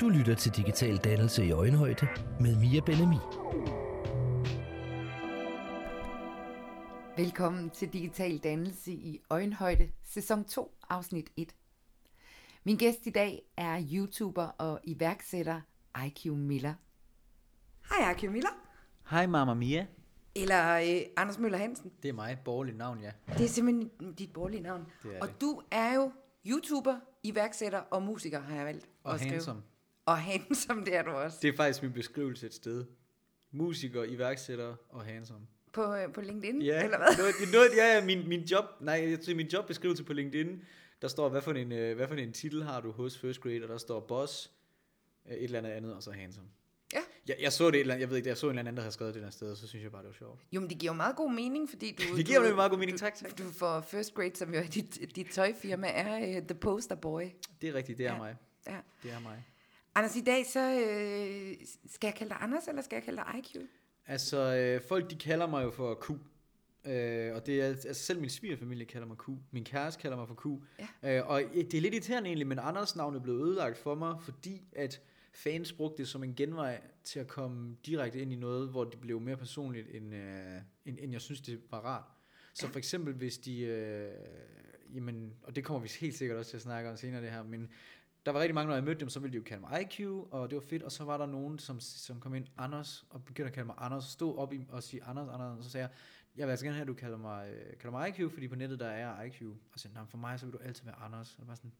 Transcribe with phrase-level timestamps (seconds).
[0.00, 2.08] Du lytter til Digital Dannelse i Øjenhøjde
[2.40, 3.16] med Mia Benami.
[7.16, 11.54] Velkommen til Digital Dannelse i Øjenhøjde, sæson 2, afsnit 1.
[12.64, 15.60] Min gæst i dag er YouTuber og iværksætter
[16.06, 16.74] IQ Miller.
[17.90, 18.50] Hej, IQ Miller.
[19.10, 19.86] Hej Mamma Mia.
[20.34, 21.92] Eller øh, Anders Møller Hansen.
[22.02, 23.10] Det er mig, borgerligt navn, ja.
[23.38, 24.86] Det er simpelthen dit borgerlige navn.
[25.02, 25.40] Det er og det.
[25.40, 26.12] du er jo
[26.46, 29.32] YouTuber, iværksætter og musiker, har jeg valgt Og at skrive.
[29.32, 29.62] handsome.
[30.08, 31.38] Og handsome, det er du også.
[31.42, 32.84] Det er faktisk min beskrivelse et sted.
[33.50, 35.46] Musiker, iværksætter og handsome.
[35.72, 37.16] På, øh, på LinkedIn, Ja, eller hvad?
[37.18, 40.62] Noget, noget, ja, min, min job, nej, jeg tror, min jobbeskrivelse på LinkedIn,
[41.02, 43.62] der står, hvad for en, øh, hvad for en titel har du hos First Grade,
[43.62, 44.52] og der står boss,
[45.28, 46.46] øh, et eller andet andet, og så handsome.
[46.92, 46.98] Ja.
[47.28, 48.76] Jeg, jeg så det, et eller andet, jeg ved ikke, jeg så en eller anden,
[48.76, 50.40] der havde skrevet det der sted, og så synes jeg bare, det var sjovt.
[50.52, 52.02] Jo, men det giver jo meget god mening, fordi du...
[52.16, 53.38] Det giver du, jo meget god mening, tak, tak.
[53.38, 57.22] Du får First Grade, som jo er dit, dit tøjfirma, er uh, The Poster Boy.
[57.60, 58.18] Det er rigtigt, det er Ja.
[58.18, 58.36] mig.
[58.66, 58.76] Ja.
[59.02, 59.44] Det er mig.
[59.98, 60.60] Anders, i dag så...
[60.60, 61.56] Øh,
[61.90, 63.56] skal jeg kalde dig Anders, eller skal jeg kalde dig IQ?
[64.06, 66.10] Altså, øh, folk de kalder mig jo for Q.
[66.10, 69.28] Øh, og det er, altså selv min svigerfamilie kalder mig Q.
[69.50, 70.46] Min kæreste kalder mig for Q.
[71.02, 71.18] Ja.
[71.18, 74.16] Øh, og det er lidt irriterende egentlig, men Anders navn er blevet ødelagt for mig,
[74.22, 75.00] fordi at
[75.32, 79.00] fans brugte det som en genvej til at komme direkte ind i noget, hvor det
[79.00, 82.04] blev mere personligt, end, øh, end, end jeg synes, det var rart.
[82.54, 83.60] Så for eksempel, hvis de...
[83.60, 84.10] Øh,
[84.94, 87.42] jamen, og det kommer vi helt sikkert også til at snakke om senere det her,
[87.42, 87.68] men
[88.28, 90.00] der var rigtig mange, når jeg mødte dem, så ville de jo kalde mig IQ,
[90.30, 93.24] og det var fedt, og så var der nogen, som, som kom ind, Anders, og
[93.24, 95.70] begyndte at kalde mig Anders, og stod op i, og sige Anders, Anders, og så
[95.70, 95.90] sagde jeg,
[96.36, 98.54] jeg vil altså gerne have, at du kalder mig, øh, kalder mig IQ, fordi på
[98.54, 99.42] nettet der er jeg IQ.
[99.72, 101.34] Og så sagde, for mig så vil du altid være Anders.
[101.34, 101.72] Og det var sådan,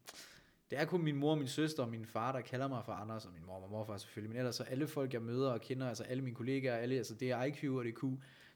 [0.70, 3.27] det er kun min mor, min søster og min far, der kalder mig for Anders,
[3.27, 4.30] og min mor og morfar selvfølgelig.
[4.30, 7.14] Men ellers så alle folk, jeg møder og kender, altså alle mine kollegaer, alle, altså
[7.14, 8.05] det er IQ og det er Q.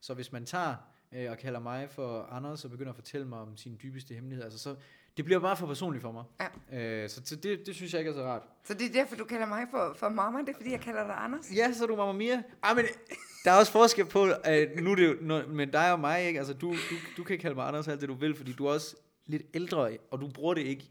[0.00, 0.74] Så hvis man tager
[1.12, 4.46] øh, og kalder mig for Anders og begynder at fortælle mig om sine dybeste hemmeligheder,
[4.46, 4.76] altså så,
[5.16, 6.24] det bliver bare for personligt for mig.
[6.72, 7.02] Ja.
[7.02, 8.42] Øh, så så det, det synes jeg ikke er så rart.
[8.64, 11.06] Så det er derfor, du kalder mig for, for mamma, det er fordi, jeg kalder
[11.06, 11.50] dig Anders?
[11.56, 12.42] Ja, så er du Mamma Mia.
[12.62, 12.84] Ah, men
[13.44, 16.24] der er også forskel på, at nu er det jo, når, men dig og mig,
[16.24, 16.38] ikke?
[16.38, 18.72] Altså, du, du, du kan kalde mig Anders alt det, du vil, fordi du er
[18.72, 18.96] også
[19.26, 20.90] lidt ældre, og du bruger det ikke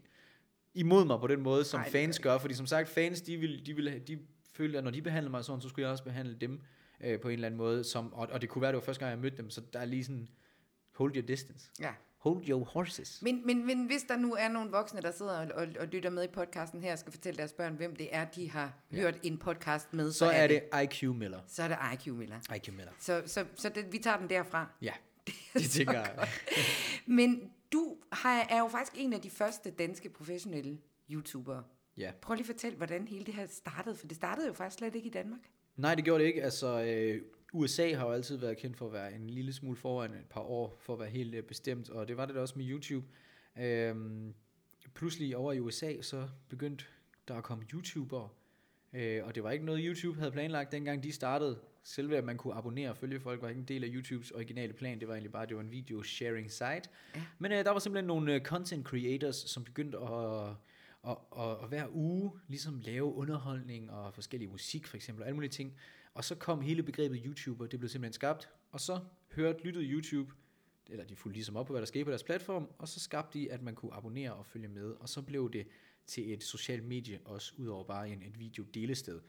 [0.74, 2.38] imod mig på den måde, som det fans gør gør.
[2.38, 4.18] Fordi som sagt, fans, de vil, de vil, de
[4.52, 6.60] føler, at når de behandler mig sådan, så skulle jeg også behandle dem
[7.00, 7.84] øh, på en eller anden måde.
[7.84, 9.78] Som, og, og det kunne være, det var første gang, jeg mødte dem, så der
[9.78, 10.28] er lige sådan,
[10.94, 11.70] hold your distance.
[11.80, 11.92] Ja.
[12.22, 13.22] Hold your horses.
[13.22, 16.10] Men, men, men hvis der nu er nogle voksne, der sidder og, og, og lytter
[16.10, 18.96] med i podcasten her, og skal fortælle deres børn, hvem det er, de har ja.
[18.96, 21.40] hørt en podcast med, Så er det IQ Miller.
[21.46, 22.54] så er det IQ Miller.
[22.56, 22.92] IQ Miller.
[22.98, 24.66] Så, så, så det, vi tager den derfra.
[24.82, 24.92] Ja,
[25.54, 26.28] det tænker jeg.
[27.06, 30.78] Men du har, er jo faktisk en af de første danske professionelle
[31.10, 31.62] YouTubere.
[31.96, 32.12] Ja.
[32.20, 34.94] Prøv lige at fortælle, hvordan hele det her startede, for det startede jo faktisk slet
[34.94, 35.40] ikke i Danmark.
[35.76, 36.42] Nej, det gjorde det ikke.
[36.42, 37.22] Altså, øh,
[37.52, 40.40] USA har jo altid været kendt for at være en lille smule foran et par
[40.40, 43.06] år, for at være helt øh, bestemt, og det var det da også med YouTube.
[43.60, 44.34] Øhm,
[44.94, 46.84] pludselig over i USA, så begyndte
[47.28, 48.28] der at komme YouTubere,
[48.92, 51.58] øh, og det var ikke noget, YouTube havde planlagt, dengang de startede.
[51.84, 54.72] Selve at man kunne abonnere og følge folk, var ikke en del af YouTubes originale
[54.72, 56.64] plan, det var egentlig bare, det var en video sharing site.
[56.64, 57.22] Ja.
[57.38, 60.56] Men øh, der var simpelthen nogle øh, content creators, som begyndte at
[61.02, 65.34] og, og, og hver uge ligesom lave underholdning og forskellige musik for eksempel og alle
[65.34, 65.74] mulige ting.
[66.14, 69.00] Og så kom hele begrebet YouTuber, det blev simpelthen skabt, og så
[69.30, 70.32] hørte, lyttede YouTube,
[70.90, 73.38] eller de fulgte ligesom op på, hvad der skete på deres platform, og så skabte
[73.38, 75.66] de, at man kunne abonnere og følge med, og så blev det
[76.06, 79.20] til et socialt medie, også udover bare en, et video-delested.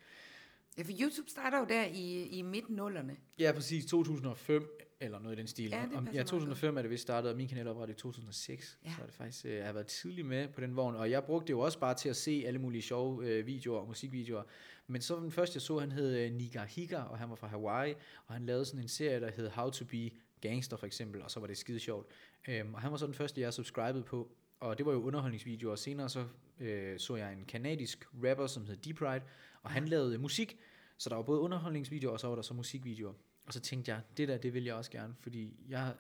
[0.78, 3.18] Ja, for YouTube starter jo der i, i midt-nullerne.
[3.40, 5.70] Ja, præcis, 2005, eller noget i den stil.
[5.70, 8.80] Ja, det ja meget 2005 er det vist startet, og min kanal oprettet i 2006,
[8.86, 8.90] Ja.
[8.96, 11.24] så er det faktisk, øh, jeg har været tidlig med på den vogn, og jeg
[11.24, 14.44] brugte det jo også bare til at se alle mulige sjove øh, videoer og musikvideoer.
[14.88, 17.48] Men så den første, jeg så, han hed øh, Niga Higa, og han var fra
[17.48, 17.94] Hawaii,
[18.28, 20.10] og han lavede sådan en serie, der hed How to be
[20.42, 22.08] Gangster for eksempel, og så var det skide sjovt.
[22.48, 25.72] Øhm, og han var så den første, jeg subscribede på, og det var jo underholdningsvideoer,
[25.72, 26.26] og senere så
[26.60, 29.22] øh, så jeg en kanadisk rapper, som hed Deep Ride,
[29.64, 30.58] og han lavede musik,
[30.98, 33.14] så der var både underholdningsvideoer, og så var der så musikvideoer.
[33.46, 35.94] Og så tænkte jeg, det der, det vil jeg også gerne, fordi jeg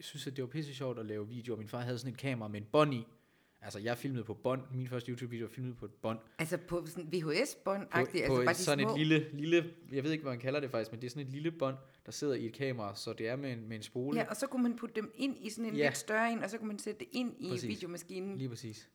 [0.00, 1.58] synes, at det var pisse sjovt at lave videoer.
[1.58, 3.06] Min far havde sådan et kamera med en bånd i.
[3.62, 4.62] Altså, jeg filmede på bånd.
[4.74, 6.18] Min første YouTube-video var filmet på et bånd.
[6.38, 8.92] Altså på sådan VHS-bånd, På, altså på bare sådan små.
[8.92, 11.26] et lille, lille, jeg ved ikke, hvad man kalder det faktisk, men det er sådan
[11.26, 11.76] et lille bånd,
[12.06, 14.18] der sidder i et kamera, så det er med en, med en spole.
[14.20, 15.84] Ja, og så kunne man putte dem ind i sådan en Ja.
[15.86, 17.68] lidt større en, og så kunne man sætte det ind i Præcis.
[17.68, 18.36] videomaskinen.
[18.38, 18.88] Lige præcis.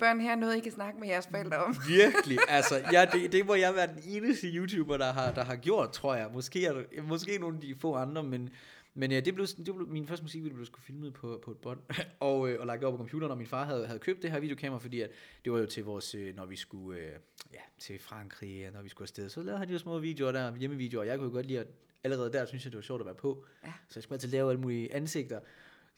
[0.00, 1.76] Børn her er noget, I kan snakke med jeres forældre om.
[1.88, 5.56] Virkelig, altså, ja, det, det må jeg være den eneste YouTuber, der har, der har
[5.56, 6.30] gjort, tror jeg.
[6.34, 8.50] Måske, er der, måske nogle af de få andre, men,
[8.94, 11.56] men ja, det blev, det blev, min første musikvideo blev sgu filmet på, på et
[11.58, 11.80] bånd,
[12.20, 14.40] og, øh, og lagt op på computeren, og min far havde, havde købt det her
[14.40, 15.10] videokamera, fordi at
[15.44, 17.12] det var jo til vores, øh, når vi skulle øh,
[17.52, 20.56] ja, til Frankrig, og når vi skulle afsted, så lavede han de små videoer der,
[20.56, 21.66] hjemmevideoer, og jeg kunne godt lide at,
[22.04, 23.72] allerede der, synes jeg, det var sjovt at være på, Ja.
[23.88, 25.40] så jeg skulle altid lave alle mulige ansigter,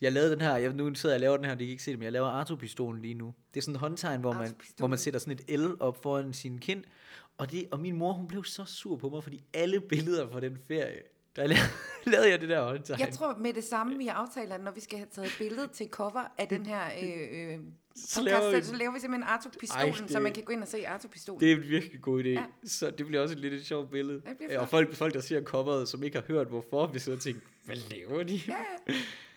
[0.02, 1.82] Jeg lavede den her, jeg, nu sidder jeg og laver den her, det kan ikke
[1.82, 3.34] se det, men jeg laver Arto-pistolen lige nu.
[3.54, 6.32] Det er sådan en håndtegn, hvor man, hvor man sætter sådan et L op foran
[6.32, 6.84] sin kind,
[7.38, 10.40] Og, det, og min mor, hun blev så sur på mig, fordi alle billeder fra
[10.40, 10.99] den ferie,
[11.37, 11.64] der lavede,
[12.12, 13.00] lavede jeg det der håndtegn.
[13.00, 15.88] Jeg tror med det samme, vi aftaler, når vi skal have taget et billede til
[15.90, 17.58] cover af den her øh, øh,
[17.96, 20.62] Så laver vi- så laver vi simpelthen Arto-pistolen, Ej, det- så man kan gå ind
[20.62, 21.40] og se Arto-pistolen.
[21.40, 22.28] Det er en virkelig god idé.
[22.28, 22.44] Ja.
[22.64, 24.22] Så det bliver også et lidt et sjovt billede.
[24.58, 27.40] Og folk, folk, der ser coveret, som ikke har hørt, hvorfor, vi sidder og tænker,
[27.64, 28.40] hvad laver de?
[28.49, 28.54] Ja.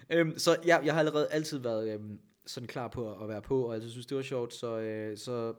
[0.09, 3.61] øhm, så jeg, jeg har allerede altid været øhm, sådan klar på at være på,
[3.61, 4.53] og altid synes, det var sjovt.
[4.53, 5.53] Så, øh, så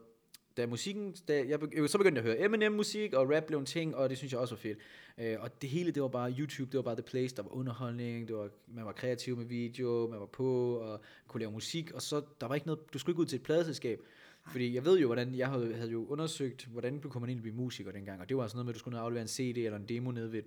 [0.57, 3.65] da musikken, da jeg, begy- så begyndte jeg at høre Eminem-musik, og rap blev en
[3.65, 4.77] ting, og det synes jeg også var fedt.
[5.17, 7.55] Øh, og det hele, det var bare YouTube, det var bare the place, der var
[7.55, 11.91] underholdning, det var, man var kreativ med video, man var på, og kunne lave musik,
[11.91, 14.01] og så, der var ikke noget, du skulle ikke ud til et pladeselskab,
[14.47, 17.43] fordi jeg ved jo, hvordan, jeg havde, havde jo undersøgt, hvordan du man ind og
[17.43, 19.57] blive musiker dengang, og det var sådan noget med, at du skulle aflevere en CD
[19.57, 20.45] eller en demo nede ved et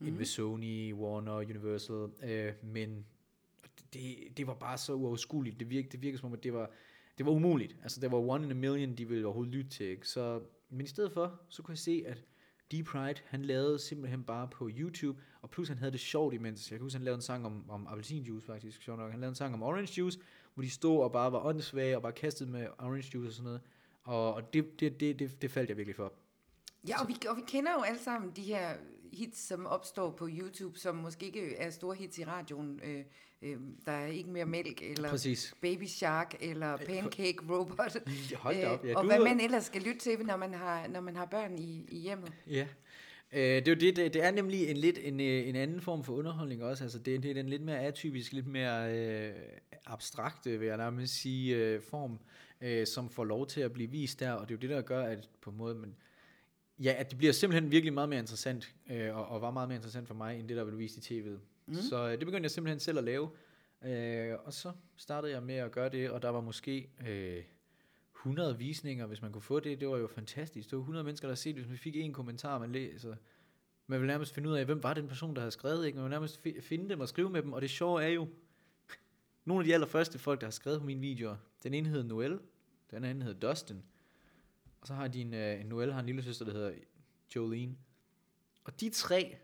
[0.00, 0.18] pladeselskab, mm-hmm.
[0.18, 3.06] ved Sony, Warner, Universal, øh, men
[3.92, 6.70] det, det var bare så uoverskueligt, det virkede, det virkede som om, at det var,
[7.18, 9.86] det var umuligt, altså det var one in a million, de ville overhovedet lytte til,
[9.86, 10.08] ikke?
[10.08, 12.24] så, men i stedet for, så kunne jeg se, at
[12.70, 16.70] Deep Pride, han lavede simpelthen bare på YouTube, og plus han havde det sjovt imens.
[16.70, 19.10] Jeg kan huske, han lavede en sang om, om appelsinjuice faktisk, sjovt nok.
[19.10, 20.18] Han lavede en sang om orange juice,
[20.54, 23.44] hvor de stod og bare var åndssvage og bare kastede med orange juice og sådan
[23.44, 23.60] noget.
[24.02, 26.12] Og, og det, det, det, det, det faldt jeg virkelig for.
[26.88, 28.74] Ja, og vi, og vi kender jo alle sammen de her
[29.12, 32.80] hits, som opstår på YouTube, som måske ikke er store hits i radioen.
[32.84, 33.04] Øh,
[33.42, 35.54] øh, der er ikke mere mælk, eller Præcis.
[35.60, 37.96] Baby Shark, eller Pancake Robot.
[38.44, 40.54] Hold da op, ja, Øh, og du hvad man ellers skal lytte til, når man
[40.54, 42.32] har, når man har børn i, i hjemmet.
[42.46, 42.66] Ja.
[43.32, 45.80] Øh, det, er jo det, det, det er nemlig en lidt en, øh, en anden
[45.80, 46.84] form for underholdning også.
[46.84, 49.32] Altså det, det er den lidt mere atypisk, lidt mere øh,
[49.86, 52.18] abstrakte, vil jeg nærmest sige, øh, form,
[52.60, 54.32] øh, som får lov til at blive vist der.
[54.32, 55.96] Og det er jo det, der gør, at på en måde, man,
[56.82, 59.76] ja, at det bliver simpelthen virkelig meget mere interessant, øh, og, og var meget mere
[59.76, 61.38] interessant for mig, end det, der blev vist i tv'et.
[61.66, 61.74] Mm.
[61.74, 63.30] Så øh, det begyndte jeg simpelthen selv at lave.
[63.84, 66.90] Øh, og så startede jeg med at gøre det, og der var måske...
[67.06, 67.42] Øh,
[68.20, 70.70] 100 visninger, hvis man kunne få det, det var jo fantastisk.
[70.70, 73.16] Det var 100 mennesker, der set det, hvis man fik en kommentar, man læser.
[73.86, 75.96] Man vil nærmest finde ud af, hvem var den person, der havde skrevet, ikke?
[75.96, 78.28] Man vil nærmest fi- finde dem og skrive med dem, og det sjove er jo,
[79.44, 82.38] nogle af de allerførste folk, der har skrevet på mine videoer, den ene hedder Noel,
[82.90, 83.82] den anden hedder Dustin,
[84.80, 86.72] og så har de en, uh, Noel har en lille søster, der hedder
[87.36, 87.76] Jolene.
[88.64, 89.36] Og de tre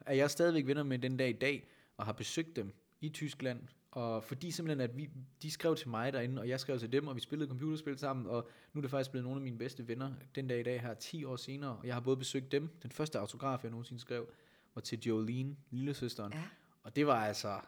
[0.00, 3.60] er jeg stadigvæk venner med den dag i dag, og har besøgt dem i Tyskland,
[3.90, 5.10] og fordi simpelthen, at vi,
[5.42, 8.26] de skrev til mig derinde, og jeg skrev til dem, og vi spillede computerspil sammen,
[8.26, 10.80] og nu er det faktisk blevet nogle af mine bedste venner den dag i dag
[10.80, 14.00] her, 10 år senere, og jeg har både besøgt dem, den første autograf, jeg nogensinde
[14.00, 14.28] skrev,
[14.74, 16.42] var til Jolene, lillesøsteren, Ja.
[16.82, 17.60] og det var altså,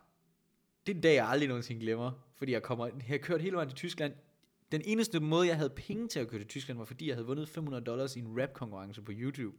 [0.87, 3.57] det er en dag, jeg aldrig nogensinde glemmer, fordi jeg kommer, jeg har kørt hele
[3.57, 4.13] vejen til Tyskland,
[4.73, 7.27] den eneste måde, jeg havde penge til at køre til Tyskland, var fordi jeg havde
[7.27, 9.57] vundet 500 dollars i en rap-konkurrence på YouTube.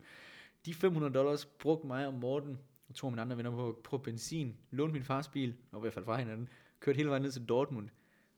[0.66, 2.58] De 500 dollars brugte mig og Morten,
[2.90, 5.82] og to af mine andre venner på, på benzin, lånte min fars bil, og i
[5.82, 6.50] hvert fald fra hinanden,
[6.80, 7.90] kørte hele vejen ned til Dortmund,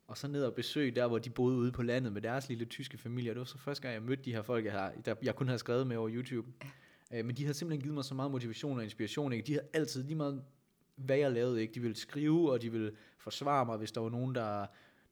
[0.06, 2.64] og så ned og besøge der, hvor de boede ude på landet med deres lille
[2.64, 3.30] tyske familie.
[3.30, 5.36] Og det var så første gang, jeg mødte de her folk, jeg, har, der, jeg
[5.36, 6.48] kun havde skrevet med over YouTube.
[7.12, 9.32] Øh, men de havde simpelthen givet mig så meget motivation og inspiration.
[9.32, 9.46] Ikke?
[9.46, 10.42] De havde altid lige meget,
[10.96, 11.60] hvad jeg lavede.
[11.60, 11.74] Ikke?
[11.74, 14.66] De ville skrive, og de ville forsvare mig, hvis der var nogen, der,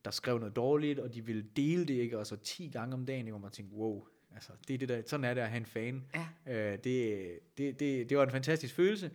[0.09, 2.19] der skrev noget dårligt, og de ville dele det, ikke?
[2.19, 5.03] og så 10 gange om dagen, hvor man tænkte, wow, altså, det er det der,
[5.07, 6.05] sådan er det at have en fan.
[6.15, 6.73] Ja.
[6.73, 9.11] Øh, det, det, det, det var en fantastisk følelse.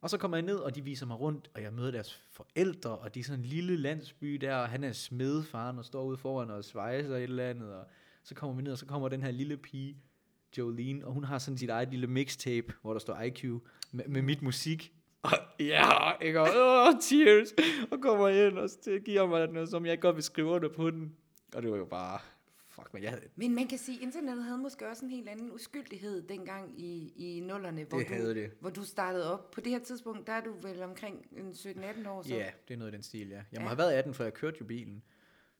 [0.00, 2.98] Og så kommer jeg ned, og de viser mig rundt, og jeg møder deres forældre,
[2.98, 6.16] og de er sådan en lille landsby der, og han er smedfaren, og står ude
[6.16, 7.84] foran og svejser et eller andet, og
[8.22, 9.96] så kommer vi ned, og så kommer den her lille pige,
[10.58, 13.44] Jolene, og hun har sådan sit eget lille mixtape, hvor der står IQ,
[13.92, 14.92] med, med mit musik,
[15.32, 17.48] og ja, ikke, og oh, tears,
[17.90, 18.70] og kommer ind, og
[19.04, 21.16] giver mig noget, som jeg godt vil skrive under på den,
[21.54, 22.18] og det var jo bare,
[22.68, 25.28] fuck, men jeg havde, Men man kan sige, at internettet havde måske også en helt
[25.28, 28.50] anden uskyldighed dengang i, i nullerne, hvor, Det du, det.
[28.60, 29.50] hvor du startede op.
[29.50, 32.34] På det her tidspunkt, der er du vel omkring en 17-18 år så?
[32.34, 33.34] Ja, det er noget i den stil, ja.
[33.36, 33.68] Jeg må Ja.
[33.68, 35.02] have været 18, for jeg kørte jo bilen.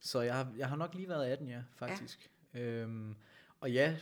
[0.00, 2.30] Så jeg har, jeg har nok lige været 18, ja, faktisk.
[2.54, 2.60] Ja.
[2.60, 3.14] Øhm,
[3.60, 3.96] og ja,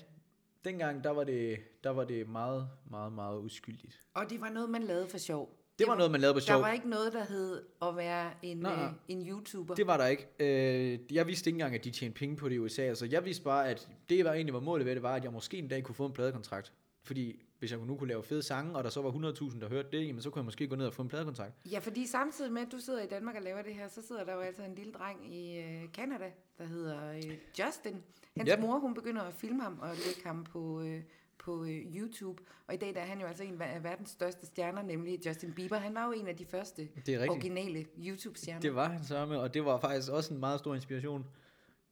[0.64, 4.00] dengang, der var, det, der var det meget, meget, meget uskyldigt.
[4.14, 5.58] Og det var noget, man lavede for sjov.
[5.78, 6.60] Det var noget, man lavede på Der sjov.
[6.60, 8.72] var ikke noget, der hed at være en, nej.
[8.84, 9.74] øh, en YouTuber.
[9.74, 10.26] Det var der ikke.
[10.40, 12.82] Øh, jeg vidste ikke engang, at de tjente penge på det i USA.
[12.82, 15.32] Altså, jeg vidste bare, at det var egentlig var målet ved det, var, at jeg
[15.32, 16.72] måske en dag kunne få en pladekontrakt.
[17.02, 19.88] Fordi hvis jeg nu kunne lave fede sange, og der så var 100.000, der hørte
[19.92, 21.52] det, jamen, så kunne jeg måske gå ned og få en pladekontrakt.
[21.72, 24.24] Ja, fordi samtidig med, at du sidder i Danmark og laver det her, så sidder
[24.24, 28.02] der jo altså en lille dreng i øh, Canada, der hedder øh, Justin.
[28.36, 28.60] Hans Yep.
[28.60, 31.02] mor, hun begynder at filme ham og lægge ham på, øh,
[31.38, 32.42] på øh, YouTube.
[32.66, 35.52] Og i dag der er han jo altså en af verdens største stjerner, nemlig Justin
[35.52, 35.76] Bieber.
[35.76, 38.60] Han var jo en af de første Det er originale YouTube-stjerner.
[38.60, 41.26] Det var han sørme, og det var faktisk også en meget stor inspiration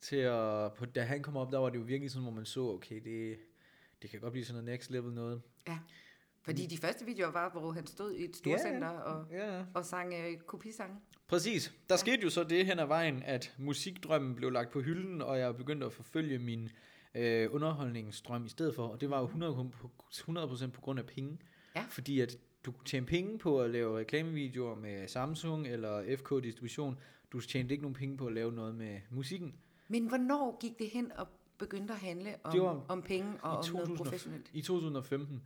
[0.00, 2.44] til at, på, da han kom op, der var det jo virkelig sådan, hvor man
[2.44, 3.38] så, okay, det,
[4.02, 5.42] det kan godt blive sådan noget next level noget.
[5.68, 5.78] Ja.
[6.42, 9.84] Fordi de første videoer var, hvor han stod i et Ja, storcenter og, Ja, og
[9.84, 10.96] sang øh, kopisange.
[11.28, 11.74] Præcis.
[11.88, 15.38] Der skete jo så det hen ad vejen, at musikdrømmen blev lagt på hylden, og
[15.38, 16.68] jeg begyndte at forfølge min
[17.14, 21.06] øh, underholdningsstrøm i stedet for, og det var jo 100%, på, 100% på grund af
[21.06, 21.38] penge.
[21.76, 21.84] Ja.
[21.90, 26.98] Fordi at du kunne tjene penge på at lave reklamevideoer med Samsung eller FK Distribution.
[27.32, 29.54] Du tjente ikke nogen penge på at lave noget med musikken.
[29.88, 33.54] Men hvornår gik det hen og begyndte at handle om, var om penge og om
[33.54, 34.50] noget 2000 professionelt?
[34.52, 35.42] I 2015,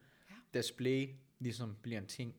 [0.56, 0.58] ja.
[0.58, 1.08] da Splay
[1.38, 2.34] ligesom bliver en ting.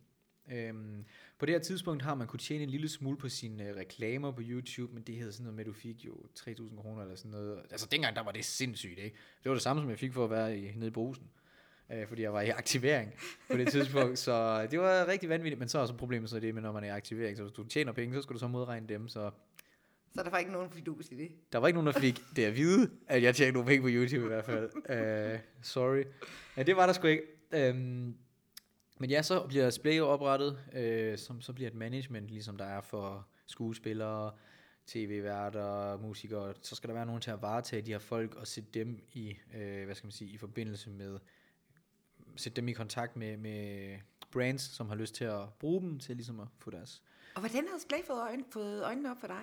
[0.52, 1.06] Øhm,
[1.40, 4.32] på det her tidspunkt har man kunne tjene en lille smule på sine øh, reklamer
[4.32, 7.16] på YouTube, men det hedder sådan noget med, at du fik jo 3.000 kroner eller
[7.16, 7.62] sådan noget.
[7.72, 9.16] Altså dengang, der var det sindssygt, ikke?
[9.44, 11.24] Det var det samme, som jeg fik for at være i, nede i brusen.
[11.92, 13.14] Øh, fordi jeg var i aktivering
[13.52, 15.60] på det tidspunkt, så det var rigtig vanvittigt.
[15.60, 17.54] Men så er også problemet så det med, når man er i aktivering, så hvis
[17.54, 19.32] du tjener penge, så skal du så modregne dem, så
[20.16, 21.32] Så der var ikke nogen fidus i det.
[21.52, 23.88] der var ikke nogen, der fik det at vide, at jeg tjente nogle penge på
[23.92, 24.70] YouTube i hvert fald.
[25.34, 26.04] Uh, sorry.
[26.58, 27.24] Ja, det var der sgu ikke.
[27.54, 28.18] Um,
[29.00, 30.60] men ja, så bliver Splay oprettet,
[31.14, 34.32] uh, som så bliver et management, ligesom der er for skuespillere,
[34.88, 36.54] tv-værter, musikere.
[36.62, 39.38] Så skal der være nogen til at varetage de her folk og sætte dem i,
[39.56, 41.20] uh, hvad skal man sige, i forbindelse med,
[42.36, 43.98] sætte dem i kontakt med, med
[44.32, 47.04] brands, som har lyst til at bruge dem til ligesom at få deres
[47.36, 49.42] Og hvordan havde Splay fået, øjne, fået øjnene op for dig?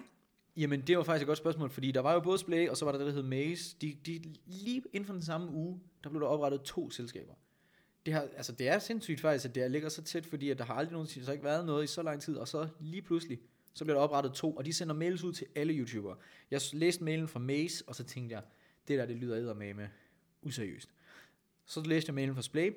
[0.56, 2.84] Jamen, det var faktisk et godt spørgsmål, fordi der var jo både Splay, og så
[2.84, 3.76] var der det, der hed Maze.
[3.80, 7.34] De, de, lige inden for den samme uge, der blev der oprettet to selskaber.
[8.06, 10.64] Det, har, altså, det er sindssygt faktisk, at det ligger så tæt, fordi at der
[10.64, 13.40] har aldrig nogensinde så ikke været noget i så lang tid, og så lige pludselig,
[13.74, 16.16] så bliver der oprettet to, og de sender mails ud til alle YouTubere.
[16.50, 18.42] Jeg læste mailen fra Maze, og så tænkte jeg,
[18.88, 19.88] det der, det lyder med
[20.42, 20.88] useriøst.
[21.66, 22.72] Så læste jeg mailen fra Splay,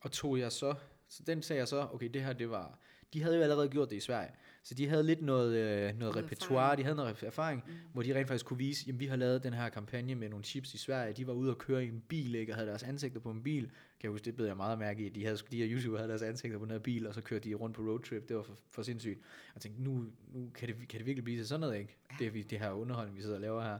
[0.00, 0.74] og tog jeg så,
[1.08, 2.78] så den sagde jeg så, okay, det her, det var,
[3.12, 4.30] de havde jo allerede gjort det i Sverige,
[4.62, 6.78] så de havde lidt noget, øh, noget Noget repertoire, erfaring.
[6.78, 7.72] de havde noget erfaring, mm.
[7.92, 10.44] hvor de rent faktisk kunne vise, jamen vi har lavet den her kampagne med nogle
[10.44, 12.82] chips i Sverige, de var ude og køre i en bil, ikke, og havde deres
[12.82, 13.70] ansigter på en bil,
[14.02, 16.22] jeg huske, det bed jeg meget mærke i, de, havde, de her YouTubere havde deres
[16.22, 18.56] ansigter på den her bil, og så kørte de rundt på roadtrip, det var for,
[18.70, 19.20] for sindssygt.
[19.54, 21.96] Jeg tænkte, nu, nu kan, det, kan det virkelig blive til sådan noget, ikke?
[22.18, 23.78] Det, er vi- det her underholdning, vi sidder og laver her.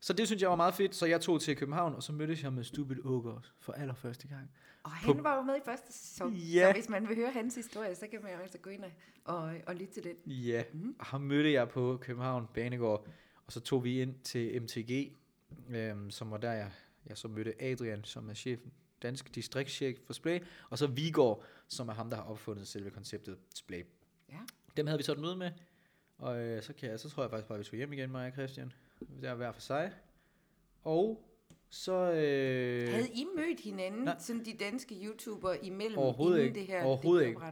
[0.00, 2.42] Så det synes jeg var meget fedt, så jeg tog til København, og så mødtes
[2.42, 4.50] jeg med Stupid Ogre for allerførste gang.
[4.82, 6.68] Og han var jo med i første sæson, Ja.
[6.70, 8.90] så hvis man vil høre hans historie, så kan man jo altså gå ind og,
[9.24, 10.32] og, og lytte til den.
[10.32, 10.96] Ja, mm-hmm.
[11.00, 13.06] ham mødte jeg på København Banegård,
[13.46, 15.12] og så tog vi ind til MTG,
[15.70, 16.70] øhm, som var der, jeg,
[17.06, 18.72] jeg så mødte Adrian, som er chefen,
[19.02, 23.38] dansk distriktschef for Splay, og så Vigård, som er ham, der har opfundet selve konceptet
[23.54, 23.82] Splay.
[24.28, 24.38] Ja.
[24.76, 25.50] Dem havde vi så et møde med,
[26.18, 28.10] og øh, så, kan jeg, så tror jeg faktisk bare, at vi skulle hjem igen,
[28.10, 28.72] mig og Christian.
[29.22, 29.92] Der hver for sig.
[30.82, 31.28] Og
[31.68, 32.12] så...
[32.12, 34.16] Øh, Havde I mødt hinanden, Nej.
[34.18, 36.60] Sådan de danske YouTuber imellem, Overhovedet inden ikke.
[36.60, 37.42] det her Overhovedet det ikke.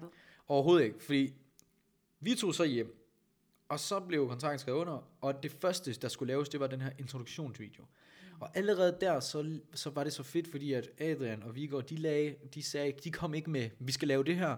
[0.49, 1.35] Overhovedet ikke, fordi
[2.21, 3.01] vi tog så hjem,
[3.69, 6.81] og så blev kontrakten skrevet under, og det første, der skulle laves, det var den
[6.81, 7.85] her introduktionsvideo.
[8.45, 11.97] Og allerede der, så, så var det så fedt, fordi at Adrian og Viggo, de,
[11.97, 14.57] lagde, de sagde, de kom ikke med, vi skal lave det her.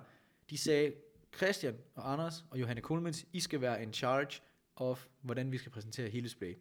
[0.51, 0.93] De sagde,
[1.37, 4.41] Christian og Anders og Johanne Kohlmans, I skal være in charge
[4.77, 6.55] of, hvordan vi skal præsentere hele Splay.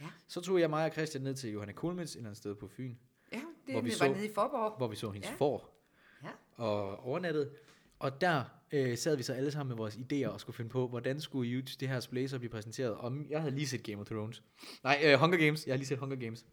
[0.00, 0.06] Ja.
[0.28, 2.68] Så tog jeg mig og Christian ned til Johanne Kohlmans, et eller andet sted på
[2.68, 2.94] Fyn,
[3.32, 4.76] Ja, det, Hvor vi var så- nede i Forborg.
[4.76, 5.34] hvor vi så hendes Ja.
[5.34, 5.84] får
[6.22, 6.28] Ja.
[6.64, 7.50] og overnattede.
[7.98, 10.88] Og der øh, sad vi så alle sammen med vores idéer og skulle finde på,
[10.88, 12.94] hvordan skulle YouTube, det her Blazer blive præsenteret.
[12.94, 14.42] Og jeg havde lige set Game of Thrones.
[14.82, 15.66] Nej, øh, Hunger Games.
[15.66, 16.46] Jeg har lige set Hunger Games.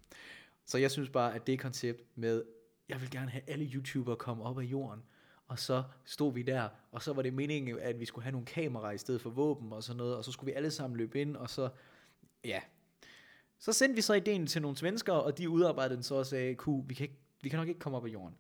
[0.66, 2.44] Så jeg synes bare, at det koncept med,
[2.90, 5.04] jeg vil gerne have alle YouTubere komme op af jorden.
[5.48, 8.46] Og så stod vi der, og så var det meningen, at vi skulle have nogle
[8.46, 10.16] kameraer i stedet for våben og sådan noget.
[10.16, 11.70] Og så skulle vi alle sammen løbe ind, og så,
[12.44, 12.60] ja.
[13.60, 16.56] Så sendte vi så ideen til nogle svenskere, og de udarbejdede den så og sagde,
[16.56, 18.36] Ku, vi kan, ikke, vi kan nok ikke komme op af jorden.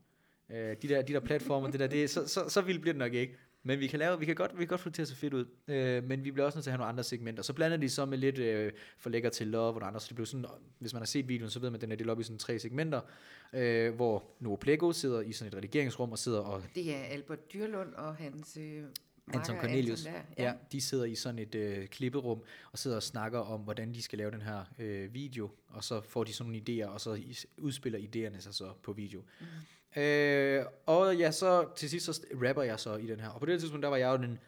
[0.50, 3.00] Øh, de, der, de der platformer, det der, det, så, så, så vildt bliver det
[3.00, 3.36] nok ikke.
[3.68, 5.16] Men vi kan, lave, vi kan godt, vi kan godt få det til at se
[5.16, 5.46] fedt ud.
[5.68, 7.44] Øh, men vi bliver også nødt til at have nogle andre segmenter.
[7.44, 10.00] Så blander de så med lidt øh, for lækker til love og andre.
[10.00, 10.46] Så det blev sådan,
[10.80, 12.38] hvis man har set videoen, så ved man, at den er delt op i sådan
[12.38, 13.02] tre segmenter.
[13.54, 17.54] Øh, hvor Noah Plego sidder i sådan et redigeringsrum og sidder og Det er Albert
[17.54, 18.84] Dyrlund og hans øh,
[19.34, 20.06] Anton Cornelius.
[20.06, 20.44] Anton ja.
[20.44, 24.02] ja, de sidder i sådan et øh, klipperum og sidder og snakker om, hvordan de
[24.02, 27.20] skal lave den her øh, video, og så får de sådan nogle idéer, og så
[27.58, 29.22] udspiller idéerne sig så på video.
[29.40, 29.46] Mm.
[29.98, 33.30] Øh, og ja, så til sidst så rapper jeg så i den her.
[33.30, 34.40] Og på det tidspunkt, der var jeg jo den,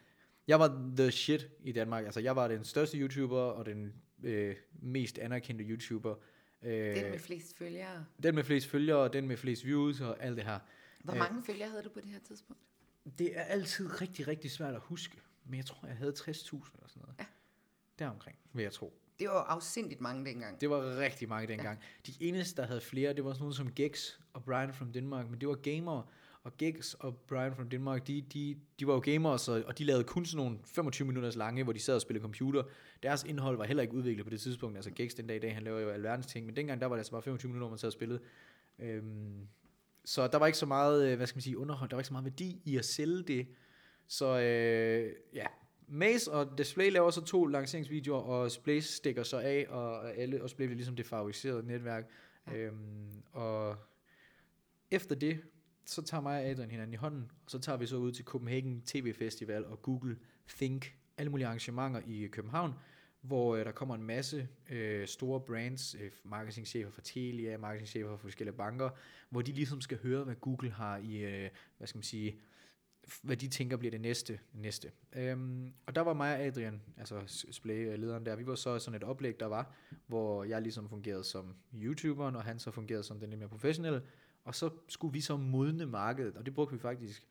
[0.47, 2.05] jeg var the shit i Danmark.
[2.05, 6.15] Altså, jeg var den største YouTuber, og den øh, mest anerkendte YouTuber.
[6.61, 8.05] Øh, Den med flest følgere.
[8.23, 10.59] den med flest følgere, den med flest views og alt det her.
[11.03, 12.61] Hvor Øh, mange følgere havde du på det her tidspunkt?
[13.19, 15.17] Det er altid rigtig, rigtig svært at huske.
[15.45, 17.15] Men jeg tror, jeg havde 60.000 eller sådan noget.
[17.19, 17.25] Ja.
[17.99, 18.93] Deromkring, vil jeg tro.
[19.19, 20.61] Det var afsindigt mange dengang.
[20.61, 21.79] Det var rigtig mange dengang.
[22.07, 22.11] Ja.
[22.11, 25.29] De eneste, der havde flere, det var sådan nogle som Gex og Brian from Denmark,
[25.29, 26.03] men det var gamere.
[26.43, 30.03] Og Gex og Brian from Denmark, de, de, de var jo så, og de lavede
[30.03, 32.63] kun sådan nogle 25 minutters lange, hvor de sad og spillede computer.
[33.03, 34.77] Deres indhold var heller ikke udviklet på det tidspunkt.
[34.77, 36.95] Altså Gex den dag i dag, han laver jo alverdens ting, men dengang der var
[36.95, 38.19] det altså bare 25 minutter, hvor man sad og spillede.
[38.79, 39.47] Øhm,
[40.05, 42.07] så der var ikke så meget, øh, hvad skal man sige, underhold, der var ikke
[42.07, 43.47] så meget værdi i at sælge det.
[44.07, 45.45] Så øh, ja,
[45.87, 50.43] Maze og Display laver så to lanceringsvideoer, og Display stikker så af, og alle, og
[50.43, 52.09] Display bliver ligesom det favoriserede netværk
[52.47, 52.57] Ja.
[52.57, 53.75] Øhm, og
[54.91, 55.39] efter det,
[55.85, 58.25] så tager mig og Adrian hinanden i hånden, og så tager vi så ud til
[58.25, 60.17] Copenhagen TV Festival og Google
[60.47, 62.73] Think, alle mulige arrangementer i København,
[63.21, 68.17] hvor øh, der kommer en masse øh, store brands, øh, marketingchefer fra Telia, marketingchefer fra
[68.17, 68.89] forskellige banker,
[69.29, 72.39] hvor de ligesom skal høre, hvad Google har i, øh, hvad skal man sige,
[73.21, 74.39] hvad de tænker bliver det næste.
[74.53, 74.91] næste.
[75.13, 78.95] Øhm, og der var mig og Adrian, altså Splay-lederen øh, der, vi var så sådan
[78.95, 79.73] et oplæg, der var,
[80.07, 84.01] hvor jeg ligesom fungerede som YouTuberen, og han så fungerede som den lidt mere professionelle,
[84.43, 87.27] og så skulle vi så modne markedet, og det brugte vi faktisk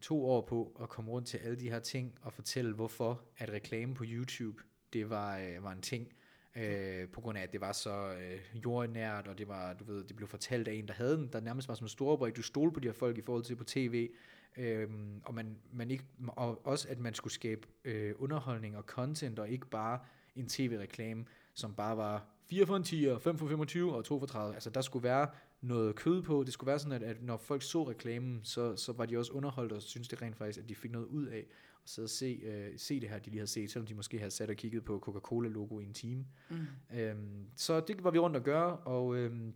[0.00, 3.50] to år på at komme rundt til alle de her ting og fortælle, hvorfor at
[3.50, 6.12] reklame på YouTube, det var, øh, var en ting.
[6.56, 10.04] Øh, på grund af, at det var så øh, jordnært, og det var, du ved,
[10.04, 12.36] det blev fortalt af en, der havde den, der nærmest var som en storebrik.
[12.36, 14.10] Du stole på de her folk i forhold til på tv,
[14.56, 14.88] øh,
[15.24, 19.48] og, man, man ikke, og også, at man skulle skabe øh, underholdning og content, og
[19.48, 19.98] ikke bare
[20.36, 24.26] en tv-reklame, som bare var 4 for en 10, 5 for 25 og 2 for
[24.26, 24.54] 30.
[24.54, 25.28] Altså, der skulle være
[25.60, 26.44] noget kød på.
[26.44, 29.32] Det skulle være sådan, at, at når folk så reklamen, så, så var de også
[29.32, 31.46] underholdt og synes det rent faktisk, at de fik noget ud af
[31.82, 34.18] at sidde og se, øh, se det her, de lige havde set, selvom de måske
[34.18, 36.26] havde sat og kigget på Coca-Cola-logo i en time.
[36.50, 36.66] Mm.
[36.98, 39.54] Øhm, så det var vi rundt at gøre, og øhm,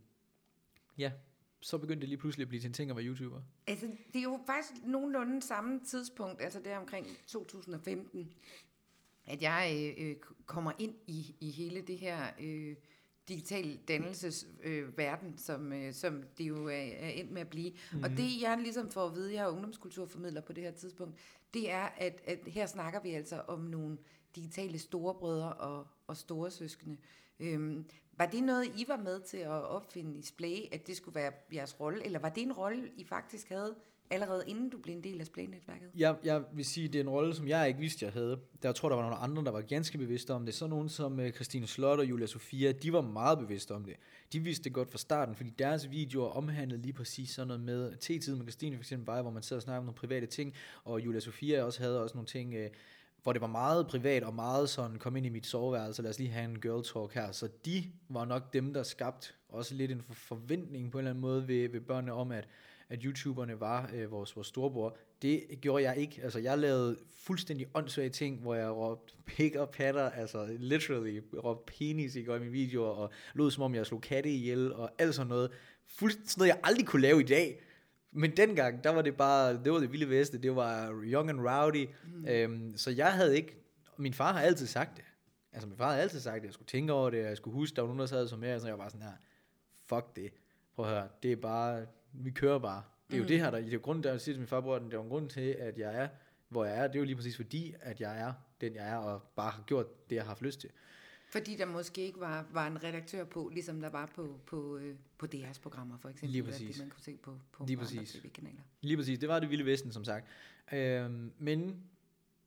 [0.99, 1.12] ja,
[1.60, 3.40] så begyndte det lige pludselig at blive til en ting at være YouTuber.
[3.66, 8.32] Altså, det er jo faktisk nogenlunde samme tidspunkt, altså det er omkring 2015,
[9.26, 12.76] at jeg øh, øh, kommer ind i, i hele det her øh,
[13.28, 17.72] digital dannelsesverden, øh, som, øh, som det jo er, er endt med at blive.
[17.92, 18.02] Mm.
[18.02, 21.18] Og det jeg ligesom får at vide, jeg er ungdomskulturformidler på det her tidspunkt,
[21.54, 23.98] det er, at, at her snakker vi altså om nogle
[24.36, 26.96] digitale storebrødre og, og store søskende.
[27.40, 27.84] Øhm,
[28.20, 31.32] var det noget, I var med til at opfinde i Splay, at det skulle være
[31.54, 33.74] jeres rolle, eller var det en rolle, I faktisk havde
[34.10, 35.90] allerede inden du blev en del af Splay-netværket?
[35.96, 38.40] Jeg, jeg vil sige, det er en rolle, som jeg ikke vidste, jeg havde.
[38.62, 40.54] Der tror, der var nogle andre, der var ganske bevidste om det.
[40.54, 43.96] Så nogen som uh, Christine Slot og Julia Sofia, de var meget bevidste om det.
[44.32, 47.96] De vidste det godt fra starten, fordi deres videoer omhandlede lige præcis sådan noget med
[47.96, 50.54] T-tiden med Christine for eksempel, var, hvor man sad og snakkede om nogle private ting,
[50.84, 52.66] og Julia Sofia også havde også nogle ting, uh,
[53.23, 56.19] hvor det var meget privat og meget sådan, kom ind i mit soveværelse, lad os
[56.19, 57.33] lige have en girl talk her.
[57.33, 61.21] Så de var nok dem, der skabte også lidt en forventning på en eller anden
[61.23, 62.49] måde ved, ved børnene om, at
[62.91, 64.97] at YouTuberne var øh, vores, vores storebror.
[65.23, 66.21] Det gjorde jeg ikke.
[66.23, 71.73] Altså, jeg lavede fuldstændig åndssvage ting, hvor jeg råbte pig og patter, altså literally råbte
[71.73, 75.28] penis i mine videoer, og lød som om jeg slog katte ihjel, og alt sådan
[75.28, 75.50] noget.
[75.87, 77.61] Fuldstændig noget, jeg aldrig kunne lave i dag.
[78.12, 81.40] Men dengang, der var det bare, det var det vilde veste, det var young and
[81.40, 81.88] rowdy.
[82.14, 82.28] Mm.
[82.28, 83.56] Øhm, så jeg havde ikke,
[83.96, 85.04] min far har altid sagt det.
[85.52, 87.76] Altså min far har altid sagt det, jeg skulle tænke over det, jeg skulle huske,
[87.76, 89.12] der var nogen, der sad som mere, så jeg var sådan her,
[89.86, 90.32] fuck det.
[90.75, 92.82] Prøv at høre, det er bare, vi kører bare.
[93.06, 93.28] Det er jo mm.
[93.28, 95.02] det her, der, det er jo grunden, der siger til min farbror, det er jo
[95.02, 96.08] en grund til, at jeg er,
[96.49, 96.86] hvor jeg er.
[96.86, 99.62] Det er jo lige præcis fordi, at jeg er den, jeg er, og bare har
[99.66, 100.70] gjort det, jeg har haft lyst til.
[101.30, 104.95] Fordi der måske ikke var, var en redaktør på, ligesom der var på, på, øh,
[105.19, 106.30] på DR's programmer, for eksempel.
[106.30, 106.76] Lige præcis.
[106.76, 108.12] Det, man kunne se på, på lige præcis.
[108.12, 108.60] tv-kanaler.
[108.80, 109.19] Lige præcis.
[109.19, 110.26] Det var det vilde vesten, som sagt.
[110.73, 111.84] Øhm, men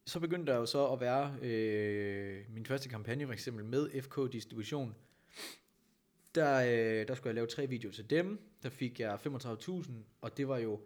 [0.05, 4.31] så begyndte der jo så at være øh, min første kampagne, for eksempel med FK
[4.31, 4.95] Distribution,
[6.35, 8.39] der, øh, der skulle jeg lave tre videoer til dem.
[8.63, 9.91] Der fik jeg 35.000,
[10.21, 10.79] og det var jo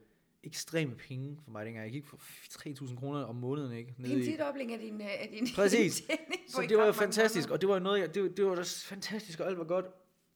[0.43, 1.85] ekstreme penge for mig dengang.
[1.85, 3.95] Jeg gik for 3.000 kroner om måneden, ikke?
[3.97, 6.03] Nede det er en tidobling af din, af din Præcis.
[6.47, 9.39] så det var jo fantastisk, og det var noget, jeg, det, det var da fantastisk,
[9.39, 9.85] og alt var godt.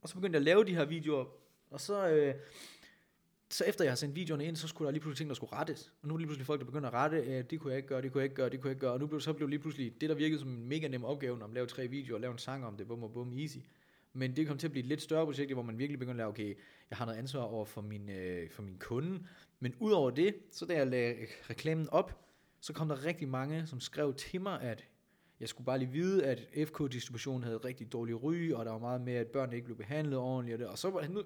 [0.01, 1.25] Og så begyndte jeg at lave de her videoer,
[1.71, 2.35] og så, øh,
[3.49, 5.53] så efter jeg har sendt videoerne ind, så skulle der lige pludselig ting, der skulle
[5.53, 5.93] rettes.
[6.01, 7.89] Og nu er lige pludselig folk, der begynder at rette, øh, det kunne jeg ikke
[7.89, 8.91] gøre, det kunne jeg ikke gøre, det kunne jeg ikke gøre.
[8.91, 11.37] Og nu blev, så blev lige pludselig det, der virkede som en mega nem opgave,
[11.37, 13.57] når man lavede tre videoer, og lave en sang om det, bum og bum, easy.
[14.13, 16.17] Men det kom til at blive et lidt større projekt, hvor man virkelig begyndte at
[16.17, 16.55] lave, okay,
[16.89, 19.19] jeg har noget ansvar over for min, øh, for min kunde.
[19.59, 21.15] Men udover det, så da jeg lagde
[21.49, 22.25] reklamen op,
[22.61, 24.85] så kom der rigtig mange, som skrev til mig, at
[25.39, 29.01] jeg skulle bare lige vide, at FK-distributionen havde rigtig dårlig ry, og der var meget
[29.01, 30.55] med, at børnene ikke blev behandlet ordentligt.
[30.55, 30.67] Og, det.
[30.67, 31.23] og så var, nu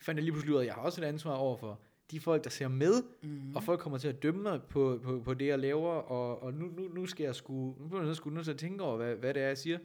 [0.00, 2.20] fandt jeg lige pludselig ud af, at jeg har også et ansvar over for de
[2.20, 3.56] folk, der ser med, mm-hmm.
[3.56, 6.54] og folk kommer til at dømme mig på, på, på det, jeg laver, og, og
[6.54, 8.96] nu, nu, nu skal jeg sgu, nu bliver jeg sgu nødt til at tænke over,
[8.96, 9.78] hvad, hvad det er, jeg siger.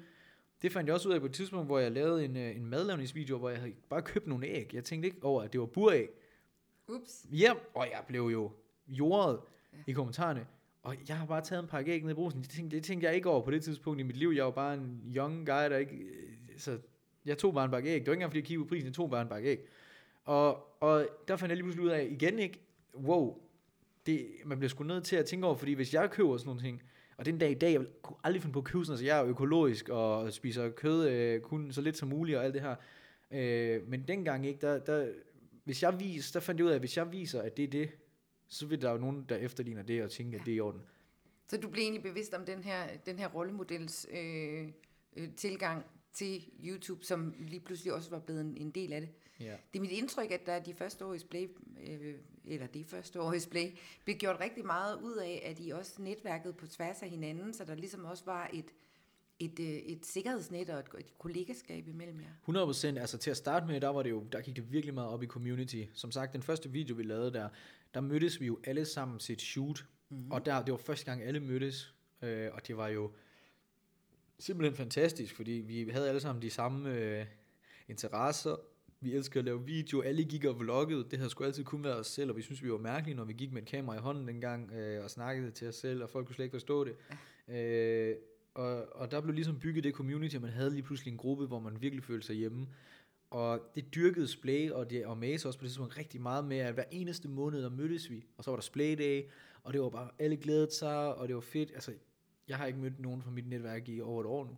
[0.61, 2.65] Det fandt jeg også ud af på et tidspunkt, hvor jeg lavede en, øh, en
[2.65, 4.73] madlavningsvideo, hvor jeg havde bare købt nogle æg.
[4.73, 6.09] Jeg tænkte ikke over, at det var buræg.
[6.87, 7.25] Ups.
[7.31, 8.51] Ja, og jeg blev jo
[8.87, 9.39] jordet
[9.73, 9.77] ja.
[9.87, 10.47] i kommentarerne.
[10.83, 12.41] Og jeg har bare taget en pakke æg ned i brusen.
[12.41, 14.29] Det tænkte, det tænkte jeg ikke over på det tidspunkt i mit liv.
[14.35, 15.95] Jeg var bare en young guy, der ikke...
[15.95, 16.79] Øh, så
[17.25, 17.99] jeg tog bare en pakke æg.
[17.99, 18.85] Det var ikke engang, fordi jeg kiggede på prisen.
[18.85, 19.59] Jeg tog bare en pakke æg.
[20.25, 22.59] Og, og der fandt jeg lige pludselig ud af, igen ikke,
[22.95, 23.37] wow,
[24.05, 26.61] det, man bliver sgu nødt til at tænke over, fordi hvis jeg køber sådan nogle
[26.61, 26.81] ting,
[27.19, 29.19] og den dag i dag, jeg kunne aldrig finde på at købe sådan, altså jeg
[29.19, 32.75] er økologisk og spiser kød øh, kun så lidt som muligt og alt det her.
[33.32, 35.12] Øh, men dengang ikke, der, der,
[35.63, 37.67] hvis jeg vis, der fandt jeg ud af, at hvis jeg viser, at det er
[37.67, 37.89] det,
[38.47, 40.41] så vil der jo nogen, der efterligner det og tænker, ja.
[40.41, 40.82] at det er i orden.
[41.47, 44.67] Så du blev egentlig bevidst om den her, den her rollemodels øh,
[45.17, 49.10] øh, tilgang til YouTube, som lige pludselig også var blevet en, en del af det.
[49.39, 49.56] Ja.
[49.73, 51.47] Det er mit indtryk, at der de første år i Splay,
[51.88, 53.67] øh, eller det første år i Splay,
[54.04, 57.65] blev gjort rigtig meget ud af, at I også netværkede på tværs af hinanden, så
[57.65, 58.65] der ligesom også var et,
[59.39, 62.71] et, øh, et sikkerhedsnet og et, et kollegaskab imellem jer.
[62.95, 65.10] 100%, altså til at starte med, der var det jo, der gik det virkelig meget
[65.10, 65.84] op i community.
[65.93, 67.49] Som sagt, den første video, vi lavede der,
[67.93, 69.86] der mødtes vi jo alle sammen til et shoot.
[70.10, 70.32] Mm-hmm.
[70.32, 71.93] Og der, det var første gang, alle mødtes.
[72.21, 73.12] Øh, og det var jo
[74.39, 77.25] simpelthen fantastisk, fordi vi havde alle sammen de samme øh,
[77.88, 78.56] interesser.
[79.01, 81.05] Vi elsker at lave video, alle gik og vloggede.
[81.12, 83.23] Det havde sgu altid kun været os selv, og vi synes vi var mærkelige, når
[83.23, 86.09] vi gik med et kamera i hånden dengang øh, og snakkede til os selv, og
[86.09, 86.95] folk kunne slet ikke forstå det.
[87.47, 88.09] Ja.
[88.09, 88.15] Øh,
[88.53, 91.45] og, og der blev ligesom bygget det community, og man havde lige pludselig en gruppe,
[91.45, 92.67] hvor man virkelig følte sig hjemme.
[93.29, 96.57] Og det dyrkede Splay og, det, og Maze også på det tidspunkt rigtig meget med,
[96.57, 99.23] at hver eneste måned der mødtes vi, og så var der Splay Day,
[99.63, 101.71] og det var bare, alle glædede sig, og det var fedt.
[101.73, 101.93] Altså,
[102.47, 104.57] jeg har ikke mødt nogen fra mit netværk i over et år nu.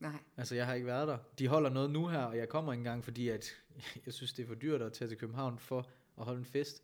[0.00, 0.12] Nej.
[0.36, 1.18] Altså, jeg har ikke været der.
[1.38, 3.56] De holder noget nu her, og jeg kommer ikke engang, fordi at
[4.06, 5.78] jeg synes, det er for dyrt at tage til København for
[6.18, 6.82] at holde en fest.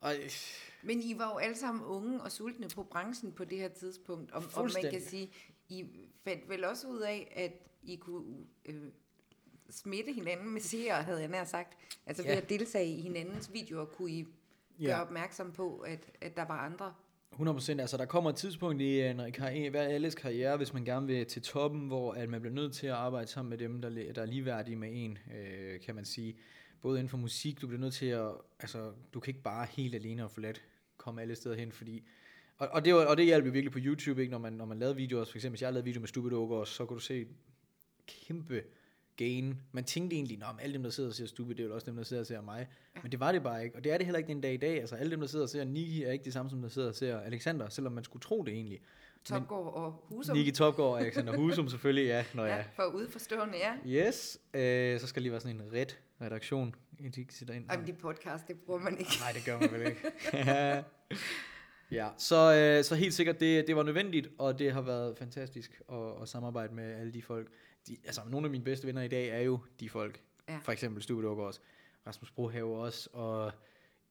[0.00, 0.12] Og,
[0.82, 4.30] Men I var jo alle sammen unge og sultne på branchen på det her tidspunkt,
[4.30, 5.32] og, og man kan sige,
[5.68, 5.86] I
[6.24, 8.82] fandt vel også ud af, at I kunne øh,
[9.70, 11.78] smitte hinanden med seere, havde jeg nær sagt.
[12.06, 12.36] Altså ved Ja.
[12.36, 14.30] at deltage i hinandens videoer, kunne I gøre
[14.80, 15.00] Ja.
[15.02, 16.94] opmærksom på, at, at der var andre
[17.34, 20.84] 100%, altså der kommer et tidspunkt i øh, en karriere, hver alles karriere, hvis man
[20.84, 23.82] gerne vil til toppen, hvor at man bliver nødt til at arbejde sammen med dem,
[23.82, 26.36] der, der er ligeværdige med en, øh, kan man sige.
[26.82, 29.94] Både inden for musik, du bliver nødt til at, altså du kan ikke bare helt
[29.94, 30.62] alene og forladt
[30.96, 32.04] komme alle steder hen, fordi
[32.58, 34.30] og, og, det, var, og det hjalp jo virkelig på YouTube, ikke?
[34.30, 36.66] Når, man, når man lavede videoer, for eksempel hvis jeg lavede video med Stupid Ogre,
[36.66, 37.26] så kunne du se
[38.06, 38.62] kæmpe
[39.18, 39.60] gain.
[39.72, 41.86] Man tænkte egentlig, at alle dem, der sidder og ser Stupid, det er jo også
[41.86, 42.68] dem, der sidder og ser mig.
[42.96, 43.00] Ja.
[43.02, 44.56] Men det var det bare ikke, og det er det heller ikke den dag i
[44.56, 44.80] dag.
[44.80, 46.88] Altså alle dem, der sidder og ser Niki, er ikke de samme, som der sidder
[46.88, 48.80] og ser Alexander, selvom man skulle tro det egentlig.
[49.24, 50.36] Topgård og Husum.
[50.36, 52.24] Niki Topgaard og Alexander Husum selvfølgelig, ja.
[52.34, 52.56] Nå ja.
[52.56, 54.06] Ja, for udforstående, ja.
[54.06, 56.74] Yes, øh, så skal lige være sådan en ret redaktion,
[57.14, 57.64] de sidder ind.
[57.68, 59.10] Ej, men det podcast, det bruger man ikke.
[59.20, 60.00] Nej, det gør man vel ikke.
[61.98, 65.82] ja, så, øh, så helt sikkert, det, det var nødvendigt, og det har været fantastisk
[65.92, 67.48] at, at samarbejde med alle de folk.
[67.88, 70.22] De, altså, nogle af mine bedste venner i dag er jo de folk.
[70.48, 70.58] Ja.
[70.58, 71.60] For eksempel Stupid Ogre også,
[72.06, 73.52] Rasmus Brohave også, og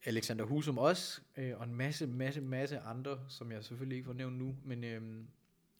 [0.05, 4.13] Alexander Husum også, øh, og en masse, masse, masse andre, som jeg selvfølgelig ikke får
[4.13, 5.27] nævnt nu, men øhm,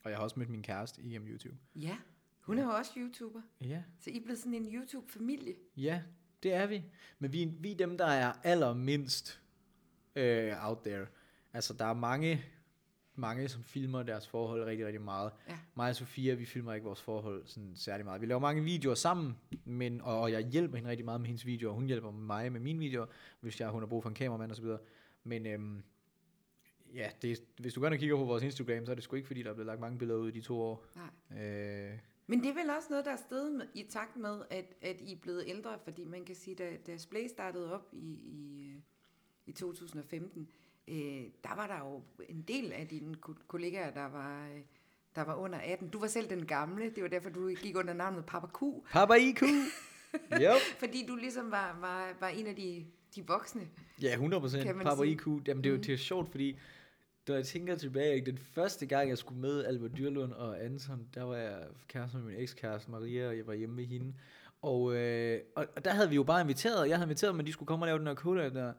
[0.03, 1.55] og jeg har også mødt min kæreste igennem YouTube.
[1.75, 1.97] Ja,
[2.41, 3.41] hun er jo også YouTuber.
[3.62, 5.55] Ja, Så I er blevet sådan en YouTube-familie.
[5.77, 6.01] ja,
[6.43, 6.83] det er vi.
[7.19, 9.41] Men vi, vi er dem, der er allermindst
[10.15, 11.07] øh, out there.
[11.53, 12.45] Altså, der er mange,
[13.17, 15.32] mange, som filmer deres forhold rigtig, rigtig meget.
[15.49, 15.58] Ja.
[15.75, 18.21] Mig og Sofia, vi filmer ikke vores forhold sådan særlig meget.
[18.21, 21.45] Vi laver mange videoer sammen, men, og, og jeg hjælper hende rigtig meget med hendes
[21.45, 23.06] videoer, og hun hjælper mig med mine videoer,
[23.39, 24.65] hvis jeg, hun har brug for en kameramand osv.
[25.23, 25.84] Men øhm,
[26.93, 29.27] ja, det, hvis du går og kigger på vores Instagram, så er det sgu ikke,
[29.27, 30.86] fordi der er blevet lagt mange billeder ud i de to år.
[31.30, 31.43] Nej.
[31.43, 34.73] Øh, Men det er vel også noget, der er stedet med, i takt med, at,
[34.82, 38.13] at I er blevet ældre, fordi man kan sige, da, da Splay startede op i,
[38.23, 38.82] i, øh,
[39.45, 40.47] i 2015,
[40.88, 44.62] øh, der var der jo en del af dine ko- kollegaer, der var, øh,
[45.15, 45.89] der var under 18.
[45.89, 49.13] Du var selv den gamle, det var derfor, du gik under navnet Papa Q, Papa
[49.13, 49.43] IQ!
[50.41, 50.62] yep.
[50.80, 53.67] fordi du ligesom var, var, var en af de, de voksne.
[54.02, 54.84] Ja, 100 procent.
[54.84, 55.12] Papa sige.
[55.12, 55.28] IQ.
[55.47, 56.60] Jamen, det er jo det er sjovt, fordi
[57.28, 61.23] da jeg tænker tilbage, den første gang, jeg skulle med Albert Dyrlund og Anton, der
[61.23, 64.13] var jeg kæreste med min ekskæreste Maria, og jeg var hjemme med hende.
[64.62, 67.52] Og, øh, og, og der havde vi jo bare inviteret, jeg havde inviteret at de
[67.52, 68.73] skulle komme og lave den her cola der.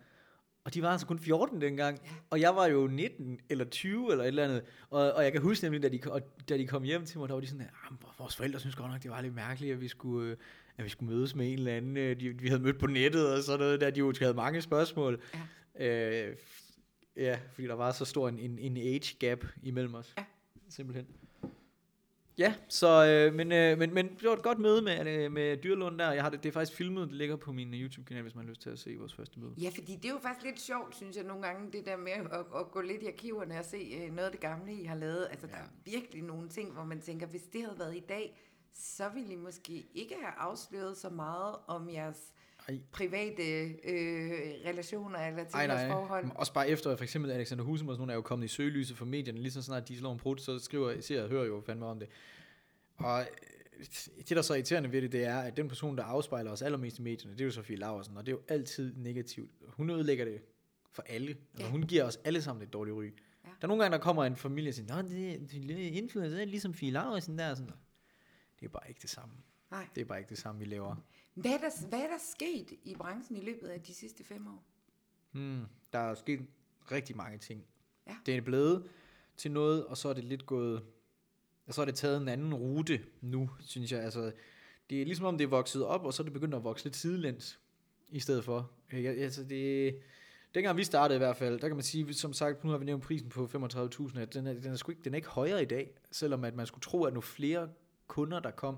[0.64, 2.10] Og de var altså kun 14 dengang, ja.
[2.30, 4.62] og jeg var jo 19 eller 20 eller et eller andet.
[4.90, 7.28] Og, og jeg kan huske nemlig, da de, og, da de kom hjem til mig,
[7.28, 7.68] der var de sådan, at
[8.18, 10.36] vores forældre synes godt nok, det var lidt mærkeligt, at vi skulle, øh,
[10.76, 13.32] at vi skulle mødes med en eller anden, øh, de, vi havde mødt på nettet
[13.32, 15.22] og sådan noget, der de jo havde mange spørgsmål.
[15.78, 16.28] Ja.
[16.28, 16.36] Øh,
[17.16, 20.14] ja, fordi der var så stor en, en, en age gap imellem os.
[20.18, 20.24] Ja.
[20.68, 21.06] Simpelthen.
[22.38, 25.56] Ja, så, øh, men, øh, men, men det var et godt møde med, øh, med
[25.56, 26.12] Dyrlund der.
[26.12, 28.44] Jeg har det, det er faktisk filmet, det ligger på min øh, YouTube-kanal, hvis man
[28.44, 29.54] har lyst til at se vores første møde.
[29.56, 32.12] Ja, fordi det er jo faktisk lidt sjovt, synes jeg nogle gange, det der med
[32.12, 34.94] at, at gå lidt i arkiverne og se øh, noget af det gamle, I har
[34.94, 35.26] lavet.
[35.30, 35.52] Altså, ja.
[35.52, 38.40] der er virkelig nogle ting, hvor man tænker, hvis det havde været i dag,
[38.74, 42.32] så ville I måske ikke have afsløret så meget om jeres
[42.68, 42.80] Ej.
[42.92, 43.42] private
[43.84, 44.30] øh,
[44.66, 45.88] relationer eller til nej.
[45.88, 46.30] forhold.
[46.34, 48.96] Også bare efter, for eksempel Alexander Husum og sådan nogle er jo kommet i søgelyset
[48.96, 51.62] for medierne, lige så snart de slår en prut, så skriver, ser og hører jo
[51.66, 52.08] fandme om det.
[52.96, 53.26] Og øh,
[54.18, 56.62] det, der er så irriterende ved det, det er, at den person, der afspejler os
[56.62, 59.50] allermest i medierne, det er jo Sofie Laversen, og det er jo altid negativt.
[59.66, 60.40] Hun ødelægger det
[60.92, 61.28] for alle.
[61.28, 61.70] Altså, Ja.
[61.70, 63.04] Hun giver os alle sammen et dårligt ry.
[63.04, 63.08] Ja.
[63.44, 66.36] Der er nogle gange, der kommer en familie og siger, Nå, det, det er influencer,
[66.36, 67.54] det er ligesom Fie Laversen der.
[67.54, 67.72] Sådan.
[68.60, 69.34] Det er bare ikke det samme.
[69.70, 69.86] Nej.
[69.94, 70.96] Det er bare ikke det samme, vi laver.
[71.40, 74.46] Hvad er, der, hvad er der sket i branchen i løbet af de sidste fem
[74.46, 74.64] år?
[75.32, 76.40] Hmm, der er sket
[76.92, 77.64] rigtig mange ting.
[78.06, 78.16] Ja.
[78.26, 78.88] Det er blevet
[79.36, 80.82] til noget, og så er det lidt gået...
[81.66, 84.00] Og så er det taget en anden rute nu, synes jeg.
[84.00, 84.32] Altså,
[84.90, 86.84] det er ligesom om det er vokset op, og så er det begyndt at vokse
[86.84, 87.60] lidt sidelæns
[88.08, 88.70] i stedet for.
[88.92, 89.98] Jeg, altså det,
[90.54, 92.84] dengang vi startede i hvert fald, der kan man sige, som sagt, nu har vi
[92.84, 95.62] nævnt prisen på 35.000, at den er, den, er sgu ikke, den er ikke højere
[95.62, 97.68] i dag, selvom at man skulle tro, at nu flere
[98.06, 98.76] kunder, der kom,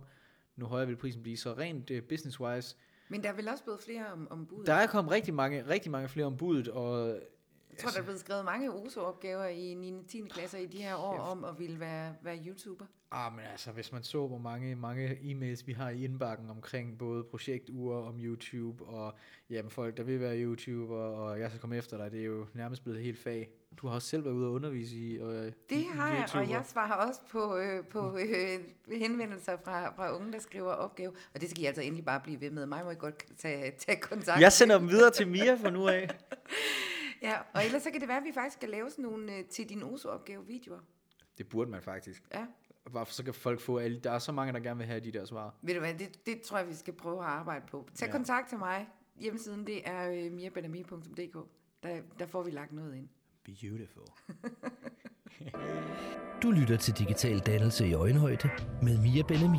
[0.61, 1.37] nu højere vil prisen blive.
[1.37, 2.77] Så rent uh, business-wise,
[3.09, 4.67] Men der er vel også blevet flere om, om budet?
[4.67, 8.21] der er kommet rigtig mange, rigtig mange flere ombuddet, og Jeg tror, der er blevet
[8.21, 9.93] skrevet mange OSO-opgaver i 9.
[9.93, 10.23] og 10.
[10.31, 12.87] klasser i de her år om at ville være, være YouTuber.
[13.13, 16.99] Ah, men altså, hvis man så, hvor mange, mange e-mails vi har i indbakken omkring
[16.99, 19.15] både projektuger om YouTube, og
[19.51, 22.47] jamen, folk, der vil være YouTuber, og jeg skal komme efter dig, det er jo
[22.55, 23.51] nærmest blevet et helt fag.
[23.77, 26.65] Du har også selv været ude og undervise i øh, Det har jeg, og jeg
[26.67, 31.13] svarer også på, øh, på øh, henvendelser fra, fra unge, der skriver opgave.
[31.35, 32.67] Og det skal I altså endelig bare blive ved med.
[32.67, 34.41] Mig må I godt tage, tage kontakt.
[34.41, 36.09] Jeg sender dem videre til Mia fra nu af.
[37.23, 39.45] Ja, og ellers så kan det være, at vi faktisk skal lave sådan nogle øh,
[39.45, 40.79] til din OSO-opgave-videoer.
[41.39, 42.23] Det burde man faktisk.
[42.35, 42.47] Ja.
[42.93, 45.13] Bare så kan folk få alle, der er så mange, der gerne vil have de
[45.13, 45.55] der svar.
[45.63, 47.89] Ved du hvad, det, det tror jeg, vi skal prøve at arbejde på.
[47.95, 48.11] Tag Ja.
[48.13, 48.17] ja.
[48.17, 48.89] kontakt til mig.
[49.21, 51.37] Hjemmesiden, det er øh, miabenami.dk.
[51.83, 53.09] Der, der får vi lagt noget ind.
[53.45, 54.05] Beautiful.
[56.43, 58.51] Du lytter til Digital Dannelse i Øjenhøjde
[58.83, 59.59] med Mia Benami.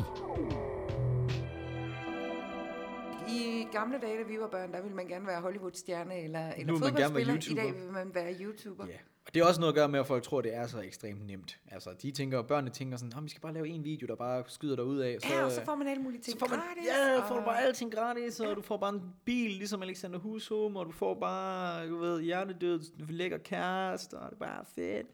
[3.72, 7.34] Gamle dage, da vi var børn, der ville man gerne være Hollywood-stjerne eller, eller fodboldspiller.
[7.50, 8.86] I dag vil man være YouTuber.
[8.86, 8.92] Ja.
[9.26, 10.80] Og det er også noget at gøre med, at folk tror, at det er så
[10.80, 11.58] ekstremt nemt.
[11.70, 14.44] Altså, de tænker, børnene tænker sådan, "Nå, vi skal bare lave en video, der bare
[14.46, 15.18] skyder dig ud af.
[15.30, 16.86] Ja, og så får man alle mulige ting så får man, gratis.
[16.86, 20.18] ja, og- får du bare alting gratis, og du får bare en bil, ligesom Alexander
[20.18, 25.06] Husum, og du får bare, du ved, hjernedød, lækker kæreste, og det er bare fedt.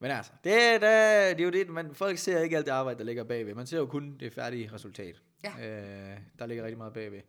[0.00, 2.98] Men altså, det, det, det er jo det, man, folk ser ikke alt det arbejde,
[2.98, 3.54] der ligger bagved.
[3.54, 5.22] Man ser jo kun det færdige resultat.
[5.44, 5.48] Ja.
[5.50, 7.20] Øh, der ligger rigtig meget bagved.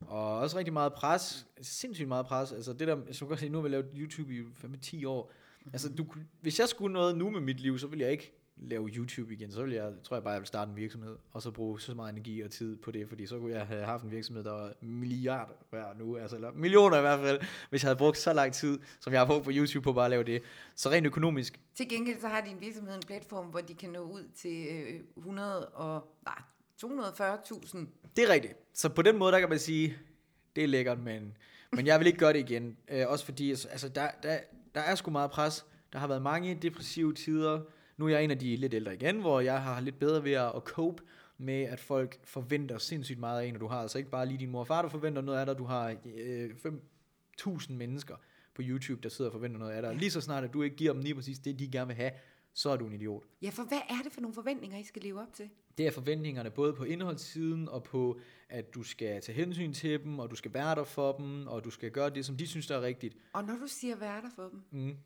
[0.00, 2.52] Og også rigtig meget pres, sindssygt meget pres.
[2.52, 5.04] Altså det der, som du kan se, nu har vi lavet YouTube i 5 10
[5.04, 5.32] år.
[5.72, 6.06] Altså du,
[6.40, 9.52] hvis jeg skulle noget nu med mit liv, så ville jeg ikke lave YouTube igen.
[9.52, 11.94] Så ville jeg, tror jeg bare, jeg ville starte en virksomhed, og så bruge så
[11.94, 14.52] meget energi og tid på det, fordi så kunne jeg have haft en virksomhed, der
[14.52, 18.32] var milliarder hver nu, altså, eller millioner i hvert fald, hvis jeg havde brugt så
[18.32, 20.42] lang tid, som jeg har brugt på YouTube på bare at lave det.
[20.74, 24.00] Så rent økonomisk, Til gengæld så har din virksomhed en platform, hvor de kan nå
[24.00, 26.42] ud til øh, 100 og, nej,
[26.84, 27.78] 240.000.
[28.16, 28.54] Det er rigtigt.
[28.72, 29.96] Så på den måde, der kan man sige,
[30.56, 31.36] det er lækkert, men,
[31.72, 32.76] men jeg vil ikke gøre det igen.
[32.88, 34.38] Øh, også fordi, altså, der, der,
[34.74, 35.66] der er sgu meget pres.
[35.92, 37.60] Der har været mange depressive tider.
[37.96, 40.32] Nu er jeg en af de lidt ældre igen, hvor jeg har lidt bedre ved
[40.32, 41.02] at cope
[41.38, 44.38] med, at folk forventer sindssygt meget af en, og du har altså ikke bare lige
[44.38, 46.50] din mor og far, der forventer noget af dig, du har øh,
[47.40, 48.16] 5.000 mennesker
[48.54, 49.94] på YouTube, der sidder og forventer noget af dig.
[49.94, 52.10] Lige så snart, at du ikke giver dem lige præcis det, de gerne vil have,
[52.54, 53.22] så er du en idiot.
[53.42, 55.50] Ja, for hvad er det for nogle forventninger, I skal leve op til?
[55.78, 60.18] Det er forventningerne både på indholdssiden og på, at du skal tage hensyn til dem,
[60.18, 62.66] og du skal være der for dem, og du skal gøre det, som de synes,
[62.66, 63.16] der er rigtigt.
[63.32, 64.96] Og når du siger være der for dem, Mm.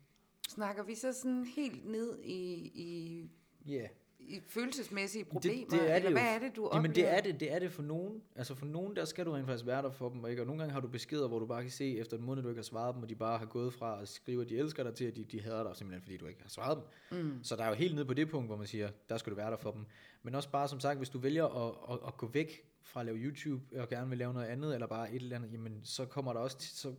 [0.49, 3.29] snakker vi så sådan helt ned i, i,
[3.69, 3.89] Yeah.
[4.19, 5.69] i følelsesmæssige problemer?
[5.69, 6.15] det er det eller jo.
[6.15, 6.75] hvad er det, du oplever?
[6.81, 8.21] Jamen det er det, det er det for nogen.
[8.35, 10.41] Altså for nogen, der skal du rent faktisk være der for dem, og, ikke?
[10.41, 12.49] og nogle gange har du beskeder, hvor du bare kan se, efter en måned, du
[12.49, 14.83] ikke har svaret dem, og de bare har gået fra at skrive, at de elsker
[14.83, 16.77] dig, til at de, de hader dig, simpelthen fordi du ikke har svaret
[17.11, 17.23] dem.
[17.25, 17.43] Mm.
[17.43, 19.35] Så der er jo helt nede på det punkt, hvor man siger, der skal du
[19.35, 19.85] være der for dem.
[20.23, 23.05] Men også bare som sagt, hvis du vælger at, at, at gå væk fra at
[23.05, 26.05] lave YouTube, og gerne vil lave noget andet, eller bare et eller andet, jamen så
[26.05, 26.95] kommer der også, så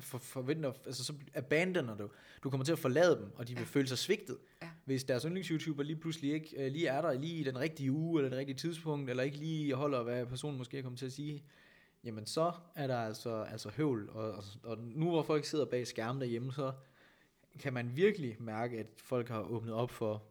[0.00, 2.10] for, forventer, altså så abandoner du.
[2.44, 3.66] Du kommer til at forlade dem, og de vil Ja.
[3.66, 4.38] føle sig svigtet.
[4.62, 4.70] Ja.
[4.84, 8.20] Hvis deres yndlings-YouTuber lige pludselig ikke øh, lige er der lige i den rigtige uge,
[8.20, 11.12] eller det rigtige tidspunkt, eller ikke lige holder, hvad personen måske er kommet til at
[11.12, 11.44] sige,
[12.04, 14.10] jamen så er der altså, altså høvl.
[14.10, 16.72] Og, og, og nu hvor folk sidder bag skærmen derhjemme, så
[17.60, 20.22] kan man virkelig mærke, at folk har åbnet op for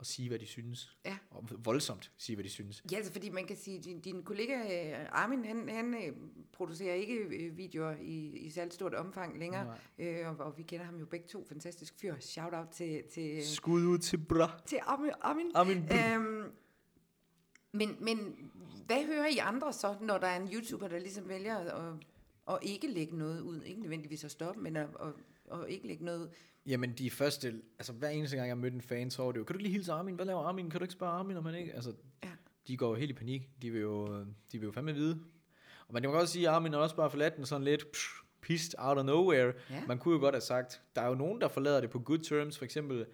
[0.00, 0.96] at sige, hvad de synes.
[1.04, 1.16] Ja.
[1.30, 2.82] Og voldsomt sige, hvad de synes.
[2.92, 6.16] Ja, altså fordi man kan sige, din, din kollega øh, Armin, han, han øh,
[6.52, 10.84] producerer ikke øh, videoer i, i særligt stort omfang længere, øh, og, og vi kender
[10.86, 12.14] ham jo begge to, fantastisk fyr.
[12.20, 14.60] Shout out til, til, Skud ud til bra.
[14.66, 15.10] til Armin.
[15.20, 15.50] Armin.
[15.54, 15.88] Amin.
[15.92, 16.52] Øhm,
[17.72, 18.50] men, men
[18.86, 21.94] hvad hører I andre så, når der er en YouTuber, der ligesom vælger at,
[22.48, 23.62] at ikke lægge noget ud?
[23.62, 25.12] Ikke nødvendigvis at stoppe, men at, at,
[25.52, 26.30] at ikke lægge noget.
[26.66, 29.44] Jamen de første, altså hver eneste gang jeg mødte en fan, så var det jo,
[29.44, 30.14] kan du ikke lige hilse Armin?
[30.14, 30.70] Hvad laver Armin?
[30.70, 31.72] Kan du ikke spørge Armin, om han ikke?
[31.74, 32.28] Altså, Ja.
[32.68, 33.50] de går jo helt i panik.
[33.62, 34.06] De vil jo,
[34.52, 35.20] de vil jo fandme vide.
[35.88, 38.08] Og man kan godt sige, at Armin har også bare forladt den sådan lidt psh,
[38.40, 39.52] pissed out of nowhere.
[39.70, 39.82] Ja.
[39.88, 42.18] Man kunne jo godt have sagt, der er jo nogen, der forlader det på good
[42.18, 43.06] terms, for eksempel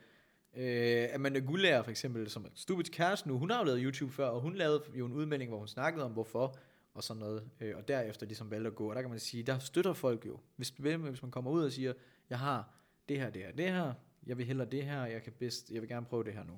[0.56, 4.12] øh, Amanda Gullager, for eksempel, som er Stupids kæreste nu, hun har jo lavet YouTube
[4.12, 6.56] før, og hun lavede jo en udmelding, hvor hun snakkede om, hvorfor,
[6.94, 9.42] og sådan noget, øh, og derefter ligesom valgte at gå, og der kan man sige,
[9.42, 11.92] der støtter folk jo, hvis, hvis man kommer ud og siger,
[12.30, 12.70] jeg har
[13.08, 13.92] det her, det her, det her,
[14.26, 16.52] jeg vil hellere det her, jeg kan bedst, jeg vil gerne prøve det her nu.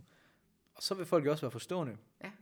[0.74, 1.96] Og så vil folk jo også være forstående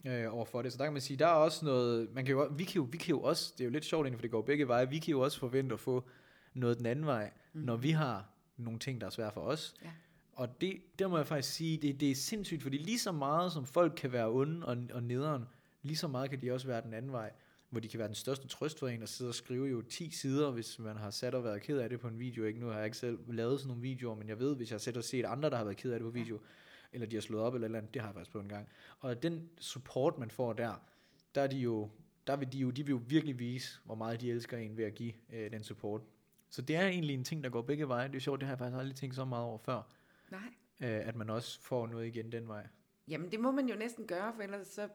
[0.04, 0.24] ja.
[0.24, 0.72] øh, overfor det.
[0.72, 2.88] Så der kan man sige, der er også noget, man kan jo, vi, kan jo,
[2.90, 4.90] vi kan jo også, det er jo lidt sjovt egentlig, for det går begge veje,
[4.90, 6.08] vi kan jo også forvente at få
[6.54, 7.60] noget den anden vej, mm.
[7.60, 9.74] når vi har nogle ting, der er svære for os.
[9.84, 9.90] Ja.
[10.32, 13.52] Og det, der må jeg faktisk sige, det, det er sindssygt, fordi lige så meget
[13.52, 15.44] som folk kan være onde og, og nederen,
[15.82, 17.32] lige så meget kan de også være den anden vej,
[17.76, 20.10] hvor de kan være den største trøst for en, og sidde og skrive jo 10
[20.10, 22.44] sider, hvis man har sat og været ked af det på en video.
[22.44, 22.60] Ikke?
[22.60, 24.78] Nu har jeg ikke selv lavet sådan nogle videoer, men jeg ved, hvis jeg har
[24.78, 26.40] set og set andre, der har været ked af det på video,
[26.92, 28.68] eller de har slået op eller eller andet, det har jeg faktisk på en gang.
[29.00, 30.82] Og den support, man får der,
[31.34, 31.90] der er de jo,
[32.26, 34.84] der vil de jo, de vil jo virkelig vise, hvor meget de elsker en ved
[34.84, 36.02] at give øh, den support.
[36.50, 38.08] Så det er egentlig en ting, der går begge veje.
[38.08, 39.82] Det er sjovt, det har jeg faktisk aldrig tænkt så meget over før,
[40.30, 40.40] Nej.
[40.80, 42.66] øh, at man også får noget igen den vej.
[43.08, 44.88] Jamen, det må man jo næsten gøre, for ellers så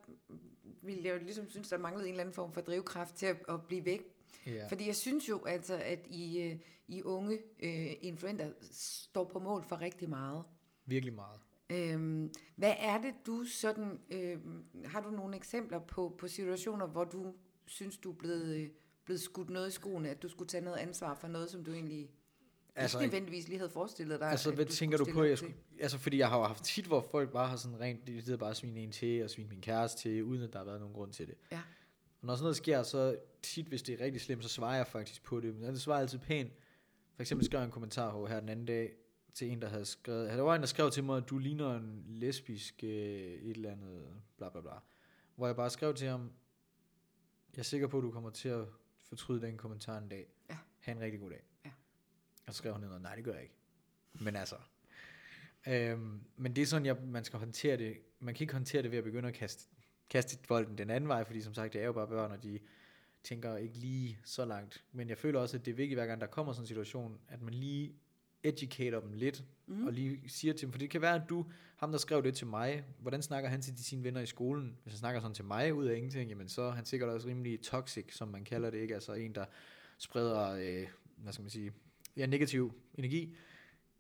[0.82, 3.38] ville jeg jo ligesom synes, der manglede en eller anden form for drivkraft til at,
[3.50, 4.02] at blive væk.
[4.46, 4.68] Ja.
[4.68, 9.64] Fordi jeg synes jo altså, at I, øh, I unge øh, influenter står på mål
[9.64, 10.44] for rigtig meget.
[10.86, 11.40] Virkelig meget.
[11.70, 14.00] Øhm, hvad er det, du sådan...
[14.10, 14.40] Øh,
[14.86, 17.34] har du nogle eksempler på, på situationer, hvor du
[17.66, 18.70] synes, du er blevet, øh,
[19.06, 21.74] blevet skudt noget i skoene, at du skulle tage noget ansvar for noget, som du
[21.74, 22.10] egentlig
[22.76, 24.30] altså, ikke nødvendigvis lige havde forestillet dig?
[24.30, 25.24] Altså, hvad du tænker du på?
[25.24, 28.08] Jeg skulle, altså, fordi jeg har jo haft tit, hvor folk bare har sådan rent,
[28.08, 30.60] de sidder bare og svine en til, og svine min kæreste til, uden at der
[30.60, 31.36] har været nogen grund til det.
[31.52, 31.62] Ja.
[32.22, 34.88] Og når sådan noget sker, så tit, hvis det er rigtig slemt, så svarer jeg
[34.88, 35.56] faktisk på det.
[35.56, 36.52] Men jeg svarer altid pænt.
[37.16, 38.94] For eksempel skrev jeg en kommentar på her den anden dag,
[39.34, 41.78] til en, der havde skrevet, der var en, der skrev til mig, at du ligner
[41.78, 44.06] en lesbisk øh, et eller andet,
[44.38, 44.72] bla bla bla.
[45.36, 46.32] Hvor jeg bare skrev til ham,
[47.54, 48.66] jeg er sikker på, at du kommer til at
[49.04, 50.28] fortryde den kommentar en dag.
[50.50, 50.58] Ja.
[50.80, 51.44] Ha' en rigtig god dag.
[52.48, 53.56] Og så skrev hun noget, nej det gør jeg ikke.
[54.14, 54.56] Men altså,
[55.68, 57.98] øhm, men det er sådan, jeg, man skal håndtere det.
[58.20, 59.68] Man kan ikke håndtere det ved at begynde at kaste,
[60.10, 62.60] kaste bolden den anden vej, fordi som sagt, det er jo bare børn, og de
[63.24, 64.84] tænker ikke lige så langt.
[64.92, 67.20] Men jeg føler også, at det er vigtigt, hver gang der kommer sådan en situation,
[67.28, 67.96] at man lige
[68.44, 69.88] educater dem lidt, mm.
[69.88, 71.46] og lige siger til dem, for det kan være, at du,
[71.78, 74.78] ham der skrev det til mig, hvordan snakker han til de sine venner i skolen?
[74.84, 77.28] Hvis han snakker sådan til mig ud af ingenting, jamen så er han sikkert også
[77.28, 78.94] rimelig toxic, som man kalder det, ikke?
[78.94, 79.46] Altså en, der
[79.98, 81.74] spreder, øh, hvad skal man sige,
[82.18, 83.36] ja, negativ energi.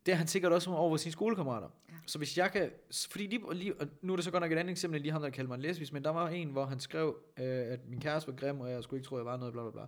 [0.05, 1.69] Det er han sikkert også over sine skolekammerater.
[1.89, 1.95] Ja.
[2.05, 2.71] Så hvis jeg kan,
[3.11, 5.21] fordi lige, lige, og nu er det så godt nok et andet eksempel, lige ham
[5.21, 7.99] der kaldte mig en lesbisk, men der var en, hvor han skrev, øh, at min
[7.99, 9.81] kæreste var grim, og jeg skulle ikke tro, jeg var noget, bla bla bla.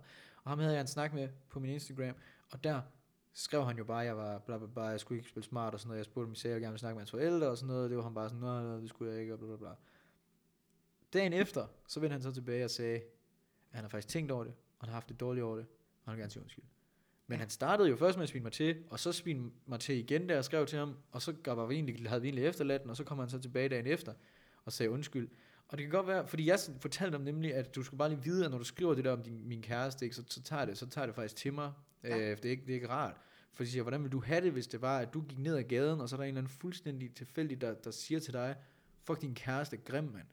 [0.44, 2.14] Og ham havde jeg en snak med på min Instagram,
[2.50, 2.80] og der
[3.32, 5.74] skrev han jo bare, at jeg var bla bla bla, jeg skulle ikke spille smart
[5.74, 5.98] og sådan noget.
[5.98, 7.90] Jeg spurgte, om jeg at gerne ville snakke med hans forældre og sådan noget.
[7.90, 9.70] Det var han bare sådan, nej, det skulle jeg ikke, og bla bla bla.
[11.12, 13.02] Dagen efter, så vendte han så tilbage og sagde, at
[13.70, 15.66] han har faktisk tænkt over det, og han har haft det dårligt over det,
[16.04, 16.64] og han vil gerne sige undskyld.
[17.26, 19.96] Men han startede jo først med at svine mig til, og så svine mig til
[19.96, 22.82] igen, da jeg skrev til ham, og så gav vi egentlig, havde vi egentlig efterladt
[22.82, 24.12] den, og så kom han så tilbage dagen efter
[24.64, 25.28] og sagde undskyld.
[25.68, 28.22] Og det kan godt være, fordi jeg fortalte ham nemlig, at du skulle bare lige
[28.22, 30.64] vide, at når du skriver det der om din, min kæreste, ikke, så, så, tager
[30.64, 31.72] det, så tager det faktisk til mig.
[32.04, 32.18] Ja.
[32.18, 33.16] Øh, det, er ikke, det er ikke rart.
[33.52, 35.56] For de siger, hvordan vil du have det, hvis det var, at du gik ned
[35.56, 38.32] ad gaden, og så er der en eller anden fuldstændig tilfældig, der, der siger til
[38.32, 38.56] dig,
[39.04, 40.26] fuck din kæreste, grim mand.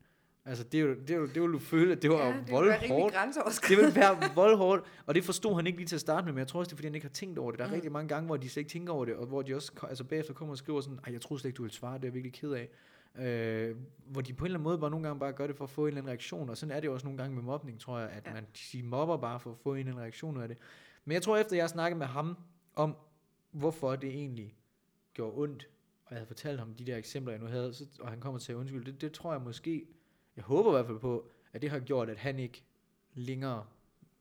[0.45, 2.27] Altså, det, er jo, det, er jo, det vil du føle, at det var Ja,
[2.27, 2.81] det ville voldhårdt.
[3.05, 3.85] Det grænseoverskridende.
[3.85, 6.47] vil være voldhårdt, og det forstod han ikke lige til at starte med, men jeg
[6.47, 7.59] tror også, det er, fordi han ikke har tænkt over det.
[7.59, 7.73] Der er Mm.
[7.73, 10.03] rigtig mange gange, hvor de slet ikke tænker over det, og hvor de også altså
[10.03, 12.07] bagefter kommer og skriver sådan, Ej, jeg troede slet ikke, du ville svare, det er
[12.07, 12.69] jeg virkelig ked af.
[13.15, 13.75] Øh,
[14.05, 15.69] hvor de på en eller anden måde bare nogle gange bare gør det for at
[15.69, 17.99] få en eller anden reaktion, og sådan er det også nogle gange med mobning, tror
[17.99, 18.33] jeg, at Ja.
[18.33, 20.57] man de mobber bare for at få en eller anden reaktion af det.
[21.05, 22.37] Men jeg tror, efter jeg har snakket med ham
[22.75, 22.95] om,
[23.51, 24.55] hvorfor det egentlig
[25.13, 25.67] gjorde ondt,
[26.05, 28.39] og jeg havde fortalt ham de der eksempler, jeg nu havde, så, og han kommer
[28.39, 29.85] til at undskylde, det, det tror jeg måske,
[30.35, 32.63] jeg håber i hvert fald på, at det har gjort, at han ikke
[33.13, 33.65] længere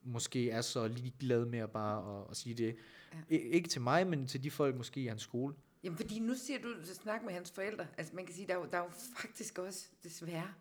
[0.03, 2.77] måske er så ligeglad med at bare at, at sige det.
[3.31, 3.37] Ja.
[3.37, 5.55] Ikke til mig, men til de folk måske i hans skole.
[5.85, 7.87] Jamen, fordi nu siger du, at snak med hans forældre.
[7.99, 10.53] Altså, man kan sige, der er jo, der er jo faktisk også, desværre,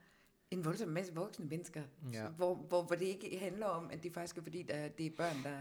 [0.52, 1.82] en voldsom masse voksne mennesker,
[2.14, 2.28] Ja.
[2.28, 5.10] hvor, hvor, hvor det ikke handler om, at det faktisk er fordi, der, det er
[5.18, 5.58] børn, der,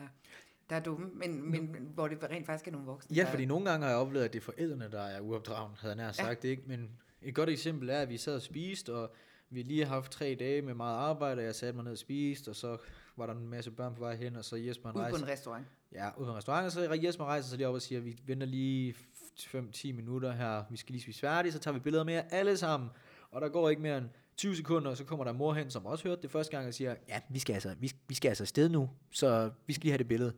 [0.71, 3.45] der er dumme, men, men hvor det rent faktisk er nogle voksne, Ja, der, fordi
[3.45, 6.13] nogle gange har jeg oplevet, at det er forældrene, der er uopdragen, havde jeg nær
[6.13, 6.49] sagt ja.
[6.49, 6.63] ikke.
[6.67, 6.91] Men
[7.23, 9.15] et godt eksempel er, at vi sad og spiste, og
[9.51, 11.99] vi lige har haft tre dage med meget arbejde, og jeg satte mig ned og
[11.99, 12.77] spiste, og så
[13.17, 15.25] var der en masse børn på vej hen, og så Jesper han ude på rejser.
[15.25, 15.67] en restaurant.
[15.93, 18.21] Ja, ude på en restaurant, og så Jesper rejser sig lige op og siger, vi
[18.27, 18.95] venter lige
[19.39, 22.57] 5-10 minutter her, vi skal lige spise færdigt, så tager vi billeder med jer alle
[22.57, 22.91] sammen.
[23.31, 25.87] Og der går ikke mere end 20 sekunder, og så kommer der mor hen, som
[25.87, 28.45] også hørte det første gang, og siger, ja, vi skal altså, vi, vi skal altså
[28.45, 30.33] afsted nu, så vi skal lige have det billede.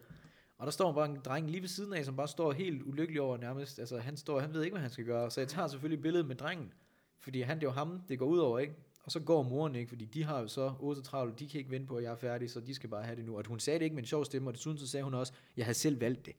[0.59, 3.21] Og der står bare en dreng lige ved siden af, som bare står helt ulykkelig
[3.21, 3.79] over nærmest.
[3.79, 5.31] Altså han står, han ved ikke, hvad han skal gøre.
[5.31, 6.73] Så jeg tager selvfølgelig billedet med drengen.
[7.21, 8.75] Fordi han, det er jo ham, det går ud over, ikke?
[9.11, 11.71] Og så går moren ikke, fordi de har jo så 8 travlt, de kan ikke
[11.71, 13.37] vente på, at jeg er færdig, så de skal bare have det nu.
[13.37, 15.33] Og hun sagde det ikke med en sjov stemme, og desuden så sagde hun også,
[15.57, 16.35] jeg havde selv valgt det.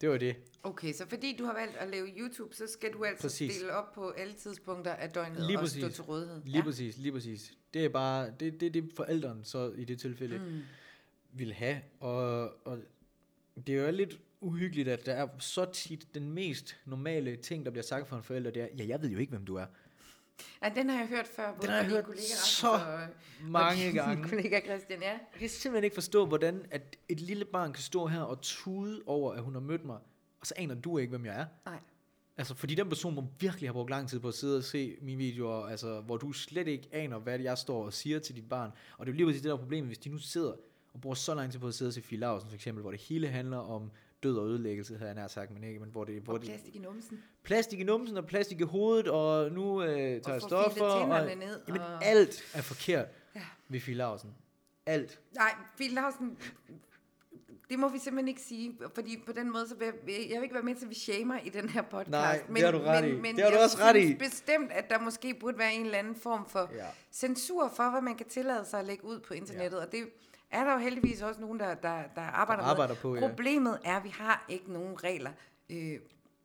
[0.00, 0.36] Det var det.
[0.62, 3.52] Okay, så fordi du har valgt at lave YouTube, så skal du altså Præcis.
[3.52, 6.42] stille op på alle tidspunkter af døgnet Lige og stå til rådighed.
[6.44, 6.62] Lige ja.
[6.62, 7.54] præcis, lige præcis.
[7.74, 10.60] Det er bare, det, det, det forældrene så i det tilfælde mm.
[11.32, 11.80] vil have.
[12.00, 12.78] Og, og
[13.66, 17.70] det er jo lidt uhyggeligt, at der er så tit den mest normale ting, der
[17.70, 19.66] bliver sagt fra en forælder, det er, ja, jeg ved jo ikke, hvem du er.
[20.62, 23.00] Ja, den har jeg hørt før, både Den har jeg hørt kollega så og,
[23.42, 24.28] Mange og gange.
[24.28, 25.10] kollega Christian, ja.
[25.10, 29.02] Jeg kan simpelthen ikke forstå, hvordan at et lille barn kan stå her og tude
[29.06, 29.98] over, at hun har mødt mig,
[30.40, 31.46] og så aner du ikke, hvem jeg er.
[31.66, 31.78] Nej.
[32.36, 34.96] Altså, fordi den person må virkelig have brugt lang tid på at sidde og se
[35.02, 38.48] mine videoer, altså, hvor du slet ikke aner, hvad jeg står og siger til dit
[38.48, 38.70] barn.
[38.98, 40.52] Og det er jo lige præcis det der problem, hvis de nu sidder
[40.94, 42.90] og bruger så lang tid på at sidde og se Fie Lausen, for eksempel, hvor
[42.90, 43.90] det hele handler om
[44.22, 46.48] død og ødelæggelse, havde jeg nær sagt, men ikke, men hvor det, hvor Og det,
[46.48, 47.22] plastik i numsen.
[47.42, 50.84] plastik i numsen og plastik i hovedet, og nu øh, tager jeg få stoffer.
[50.84, 53.40] Og, ned, jamen, og- alt er forkert Ja.
[53.68, 54.04] ved Fie.
[54.86, 55.20] Alt.
[55.34, 55.88] Nej, Fie
[57.70, 60.42] det må vi simpelthen ikke sige, fordi på den måde, så vil jeg, jeg vil
[60.42, 62.08] ikke være med til, at vi shamer i den her podcast.
[62.10, 63.12] Nej, det har du ret i.
[63.12, 64.14] Men Det har du jeg også ret i.
[64.14, 66.86] bestemt, at der måske burde være en eller anden form for Ja.
[67.12, 69.78] censur for, hvad man kan tillade sig at lægge ud på internettet.
[69.78, 69.84] Ja.
[69.84, 70.04] Og det
[70.50, 73.00] er der jo heldigvis også nogen, der, der, der arbejder, Der arbejder med.
[73.00, 73.28] på, ja.
[73.28, 75.30] Problemet er, at vi har ikke nogen regler
[75.70, 75.98] øh,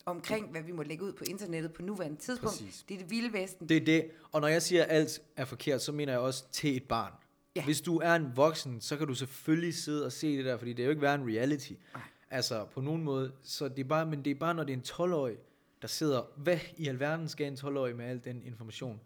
[0.06, 2.58] omkring, hvad vi må lægge ud på internettet på nuværende tidspunkt.
[2.58, 2.86] Præcis.
[2.90, 3.70] Det er det vilde vesten.
[3.70, 4.12] Det er det.
[4.32, 7.12] Og når jeg siger, at alt er forkert, så mener jeg også til et barn.
[7.56, 7.64] Ja.
[7.66, 10.74] Hvis du er en voksen, så kan du selvfølgelig sidde og se det der, fordi
[10.74, 11.72] det er jo ikke være en reality.
[11.94, 12.04] Nej.
[12.30, 13.32] Altså, på nogen måde.
[13.44, 15.38] Så det er bare, men det er bare, når det er en 12-årig,
[15.82, 19.02] der sidder, hvad i alverden skal en 12-årig med al den information?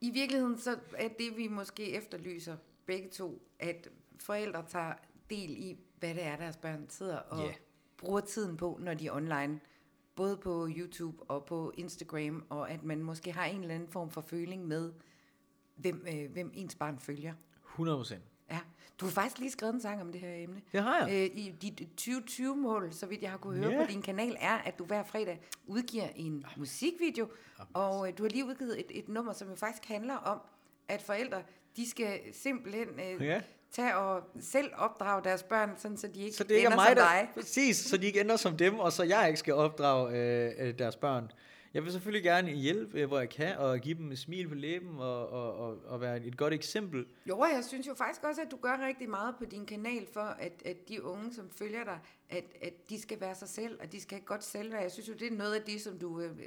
[0.00, 3.88] I virkeligheden så er det, vi måske efterlyser begge to, at
[4.22, 4.92] forældre tager
[5.30, 7.54] del i, hvad det er, deres børn sidder og yeah.
[7.96, 9.60] bruger tiden på, når de er online.
[10.16, 14.10] Både på YouTube og på Instagram, og at man måske har en eller anden form
[14.10, 14.92] for føling med,
[15.76, 17.34] hvem, øh, hvem ens barn følger.
[17.66, 18.22] 100 procent.
[18.50, 18.58] Ja.
[19.00, 20.62] Du har faktisk lige skrevet en sang om det her emne.
[20.72, 21.30] Det har jeg.
[21.30, 23.84] Øh, I dit 2020-mål, så vidt jeg har kunne høre Ja.
[23.84, 27.28] på din kanal, er, at du hver fredag udgiver en musikvideo,
[27.74, 30.40] og øh, du har lige udgivet et, et nummer, som jo faktisk handler om,
[30.88, 31.42] at forældre,
[31.76, 33.42] de skal simpelthen øh, Ja.
[33.72, 36.76] Tage og selv opdrage deres børn, sådan, så de ikke Så det ikke er ender
[36.76, 37.02] mig, som der...
[37.02, 37.28] dig.
[37.34, 40.78] Præcis, så de ikke ender som dem, og så jeg ikke skal opdrage øh, øh,
[40.78, 41.30] deres børn.
[41.74, 44.54] Jeg vil selvfølgelig gerne hjælpe, øh, hvor jeg kan, og give dem et smil på
[44.54, 47.06] læben, og, og, og, og være et godt eksempel.
[47.28, 50.06] Jo, og jeg synes jo faktisk også, at du gør rigtig meget på din kanal
[50.12, 51.98] for, at, at de unge, som følger dig,
[52.30, 54.82] at, at de skal være sig selv, og de skal have godt selvværd.
[54.82, 56.38] Jeg synes jo, det er noget af det, som du, øh,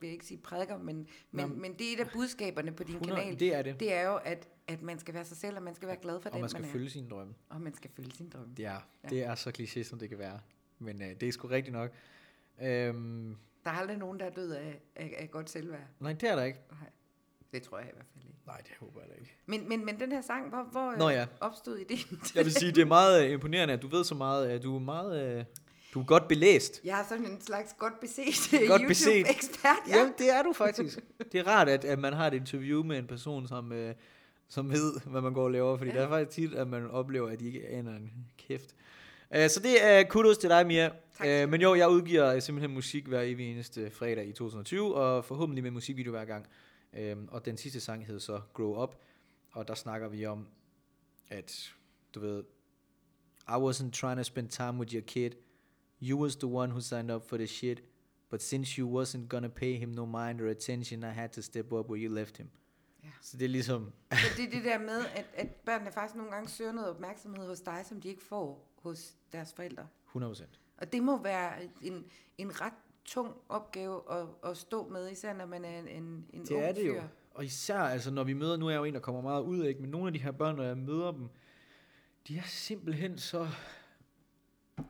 [0.00, 1.54] vil ikke sige prædiker, men, men, Nå.
[1.54, 3.40] men det er et af budskaberne på din 100, kanal.
[3.40, 3.80] det er det.
[3.80, 6.20] Det er jo, at, at man skal være sig selv, og man skal være glad
[6.20, 6.72] for Og den, man skal man er.
[6.72, 7.34] følge sine drømme.
[7.48, 8.54] Og man skal følge sin drøm.
[8.58, 8.76] Ja,
[9.10, 10.40] det er så kliché, som det kan være.
[10.78, 11.90] Men øh, det er sgu rigtigt nok.
[12.62, 15.80] Øhm, Der er aldrig nogen, der er død af, af, af godt selvværd.
[16.00, 16.58] nej, det er der ikke.
[16.70, 16.90] Nej,
[17.52, 18.38] det tror jeg i hvert fald ikke.
[18.46, 19.36] Nej, det håber jeg da ikke.
[19.46, 21.26] Men, men, men den her sang, hvor, hvor øh, Nå ja.
[21.40, 24.14] opstod ideen til Jeg vil sige, det er meget øh, imponerende, at du ved så
[24.14, 24.48] meget.
[24.48, 25.38] At du er meget...
[25.38, 25.44] Øh,
[25.94, 26.80] du er godt belæst.
[26.84, 28.82] Jeg er sådan en slags godt beset Godt.
[28.82, 29.76] YouTube-ekspert.
[29.88, 29.96] Ja.
[29.96, 30.98] Jamen, det er du faktisk.
[31.32, 33.94] Det er rart, at, at man har et interview med en person, som, øh,
[34.48, 35.76] som ved, hvad man går og laver.
[35.76, 35.90] Fordi.
[35.90, 35.96] Ja.
[35.96, 38.74] der er faktisk tit, at man oplever, at de ikke aner en kæft.
[39.34, 40.90] Uh, så det er kudos til dig, Mia.
[41.18, 41.44] Tak.
[41.44, 45.62] Uh, men jo, jeg udgiver simpelthen musik hver evig eneste fredag i 2020, og forhåbentlig
[45.62, 46.46] med musikvideo hver gang.
[47.12, 48.96] Um, og den sidste sang hed så Grow Up,
[49.52, 50.46] og der snakker vi om,
[51.28, 51.74] at
[52.14, 52.44] du ved,
[53.48, 55.30] I wasn't trying to spend time with your kid.
[56.02, 57.82] You was the one who signed up for the shit.
[58.30, 61.72] But since you wasn't gonna pay him no mind or attention, I had to step
[61.72, 62.50] up where you left him.
[63.04, 63.08] Ja.
[63.22, 66.32] Så det er ligesom, Så det er det der med, at, at børnene faktisk nogle
[66.32, 69.86] gange søger noget opmærksomhed hos dig, som de ikke får hos deres forældre.
[70.16, 70.44] 100%.
[70.78, 72.04] Og det må være en,
[72.38, 72.72] en ret
[73.04, 76.72] tung opgave at, at stå med, især når man er en, en, Det ung er
[76.72, 76.92] det jo.
[76.94, 77.02] fyr.
[77.34, 79.64] Og især, altså når vi møder, nu er jeg jo en, der kommer meget ud,
[79.64, 79.80] ikke?
[79.80, 81.28] men nogle af de her børn, når jeg møder dem,
[82.28, 83.48] de er simpelthen så,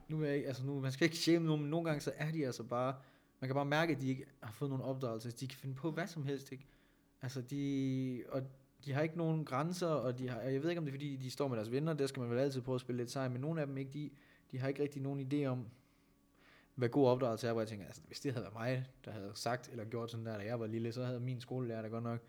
[0.08, 2.12] nu er jeg, ikke- altså nu, man skal ikke shame nogen, men nogle gange så
[2.16, 2.94] er de altså bare,
[3.40, 5.90] man kan bare mærke, at de ikke har fået nogen opdragelse, de kan finde på
[5.90, 6.66] hvad som helst, ikke?
[7.22, 8.42] Altså de, og
[8.84, 11.16] de har ikke nogen grænser, og de har, jeg ved ikke om det er fordi,
[11.16, 13.28] de står med deres venner, der skal man vel altid prøve at spille lidt sej,
[13.28, 14.10] men nogle af dem ikke, de,
[14.50, 15.66] de har ikke rigtig nogen idé om,
[16.74, 19.30] hvad god opdragelse er, hvor jeg tænker, altså, hvis det havde været mig, der havde
[19.34, 22.04] sagt eller gjort sådan der, da jeg var lille, så havde min skolelærer da godt
[22.04, 22.20] nok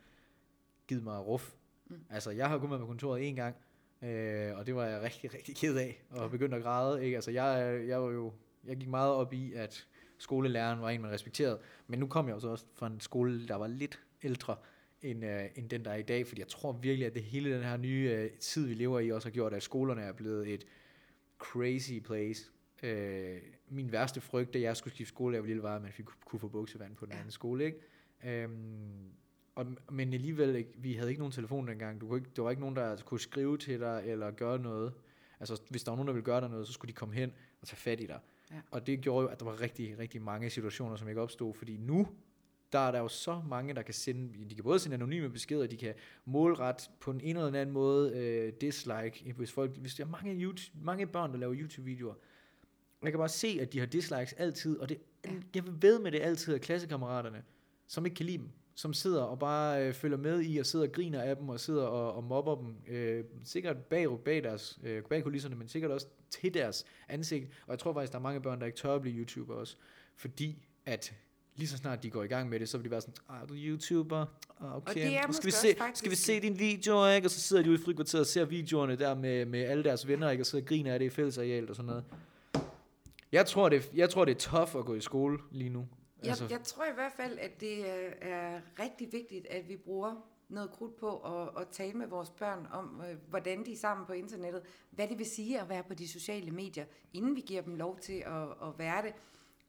[0.87, 1.55] givet mig ruf.
[1.85, 2.05] Mm.
[2.09, 3.55] Altså, jeg har kun været på kontoret en gang,
[4.01, 7.15] øh, og det var jeg rigtig, rigtig ked af, og begyndte at græde, ikke?
[7.15, 8.33] Altså, jeg, jeg var jo,
[8.65, 9.87] jeg gik meget op i, at
[10.17, 13.47] skolelæreren var en, man respekterede, men nu kom jeg jo så også fra en skole,
[13.47, 14.55] der var lidt ældre,
[15.01, 17.53] end, øh, end den, der er i dag, fordi jeg tror virkelig, at det hele
[17.55, 20.47] den her nye øh, tid, vi lever i, også har gjort, at skolerne er blevet
[20.53, 20.65] et
[21.39, 22.51] crazy place.
[22.83, 23.37] Øh,
[23.69, 25.91] min værste frygt, da jeg skulle skifte skole, da jeg var lille, var, at man
[25.91, 27.15] fik, kunne få buksevand på den Ja.
[27.15, 27.19] ja.
[27.19, 27.77] anden skole, ikke?
[28.25, 29.11] Øhm,
[29.55, 32.01] og, men alligevel, ikke, vi havde ikke nogen telefon dengang.
[32.01, 34.93] Du kunne ikke, der var ikke nogen, der kunne skrive til dig, eller gøre noget.
[35.39, 37.31] Altså, hvis der var nogen, der ville gøre dig noget, så skulle de komme hen
[37.61, 38.19] og tage fat i dig.
[38.51, 38.55] Ja.
[38.71, 41.77] Og det gjorde jo, at der var rigtig, rigtig mange situationer, som ikke opstod, fordi
[41.77, 42.07] nu,
[42.75, 45.67] der er der jo så mange, der kan sende, de kan både sende anonyme beskeder,
[45.67, 45.93] de kan
[46.25, 50.77] målret på en eller anden måde øh, dislike, hvis, folk, hvis der er mange, YouTube,
[50.81, 52.13] mange børn, der laver YouTube-videoer,
[53.03, 54.97] jeg kan bare se, at de har dislikes altid, og det,
[55.55, 57.43] jeg ved med det altid af klassekammeraterne,
[57.87, 60.85] som ikke kan lide dem, som sidder og bare øh, følger med i, og sidder
[60.85, 64.79] og griner af dem, og sidder og, og mobber dem, øh, sikkert bag, bag, deres,
[64.83, 68.23] øh, bag kulisserne, men sikkert også til deres ansigt, og jeg tror faktisk, der er
[68.23, 69.77] mange børn, der ikke tør at blive YouTuber også,
[70.15, 71.13] fordi at
[71.55, 73.41] lige så snart de går i gang med det, så vil de være sådan, ah,
[73.41, 74.25] er du YouTuber?
[74.61, 74.93] Ah, okay.
[74.93, 77.27] det er skal, vi se, faktisk- skal vi se dine videoer, ikke?
[77.27, 80.07] Og så sidder de ude i frikvarteret og ser videoerne der med, med alle deres
[80.07, 80.41] venner, ikke?
[80.41, 82.03] Og så griner af det i fællesarealet og sådan noget.
[83.31, 85.87] Jeg tror, det, jeg tror, det er tough at gå i skole lige nu.
[86.23, 90.15] Jeg, jeg tror i hvert fald, at det er, er rigtig vigtigt, at vi bruger
[90.49, 94.05] noget krudt på at, at tale med vores børn om, øh, hvordan de er sammen
[94.07, 97.61] på internettet, hvad det vil sige at være på de sociale medier, inden vi giver
[97.61, 99.13] dem lov til at, at være det.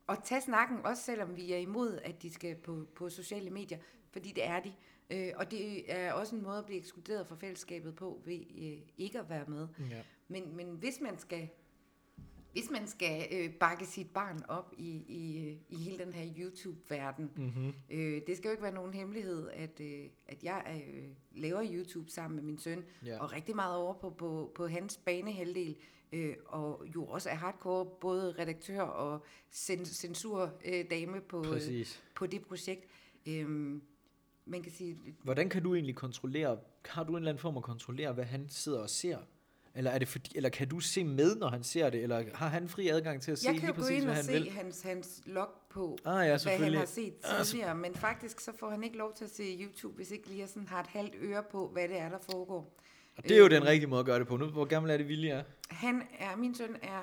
[0.07, 3.79] Og tage snakken, også selvom vi er imod, at de skal på, på sociale medier,
[4.11, 4.73] fordi det er de.
[5.11, 8.79] Øh, og det er også en måde at blive ekskluderet fra fællesskabet på ved øh,
[8.99, 9.69] ikke at være med.
[9.91, 10.03] Ja.
[10.29, 11.49] Men, men hvis man skal
[12.53, 16.33] hvis man skal øh, bakke sit barn op i, i, øh, i hele den her
[16.39, 17.73] YouTube-verden, Mm-hmm.
[17.91, 22.11] øh, det skal jo ikke være nogen hemmelighed, at, øh, at jeg øh, laver YouTube
[22.11, 23.19] sammen med min søn, Ja.
[23.21, 25.77] og rigtig meget over på, på, på hans banehalvdel, øh,
[26.47, 32.03] og jo også er hardcore, både redaktør og cen- censurdame øh, dame på, øh, Præcis.
[32.15, 32.85] på det projekt.
[33.27, 33.83] Øhm,
[34.45, 37.63] man kan sige, Hvordan kan du egentlig kontrollere, har du en eller anden form at
[37.63, 39.19] kontrollere, hvad han sidder og ser?
[39.75, 42.03] Eller, er det fordi, eller kan du se med, når han ser det?
[42.03, 44.05] Eller har han fri adgang til at se jeg lige kan jo gå præcis, ind
[44.05, 44.51] hvad og han se vil?
[44.51, 48.41] hans, hans log på, Ah ja, hvad han har set Ah, så- tidligere, men faktisk
[48.41, 50.81] så får han ikke lov til at se YouTube, hvis ikke lige jeg sådan har
[50.81, 52.77] et halvt øre på, hvad det er, der foregår.
[53.17, 54.37] Og det er jo Øhm, den rigtige måde at gøre det på.
[54.37, 55.45] Nu, hvor gammel er det, Vilje er?
[55.71, 57.03] Han er, min søn er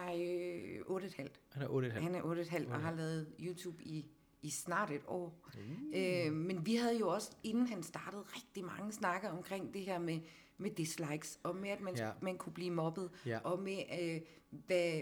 [0.90, 1.28] øh, 8,5.
[1.52, 1.90] Han er 8,5.
[2.00, 4.06] Han er 8,5 og har lavet YouTube i,
[4.42, 5.40] i snart et år.
[5.56, 5.94] Mm.
[5.96, 10.00] Øh, men vi havde jo også, inden han startede, rigtig mange snakker omkring det her
[10.00, 10.20] med,
[10.58, 12.10] med dislikes, og med at man, Ja.
[12.22, 13.40] man kunne blive mobbet, Ja.
[13.44, 15.02] og med øh, hvad,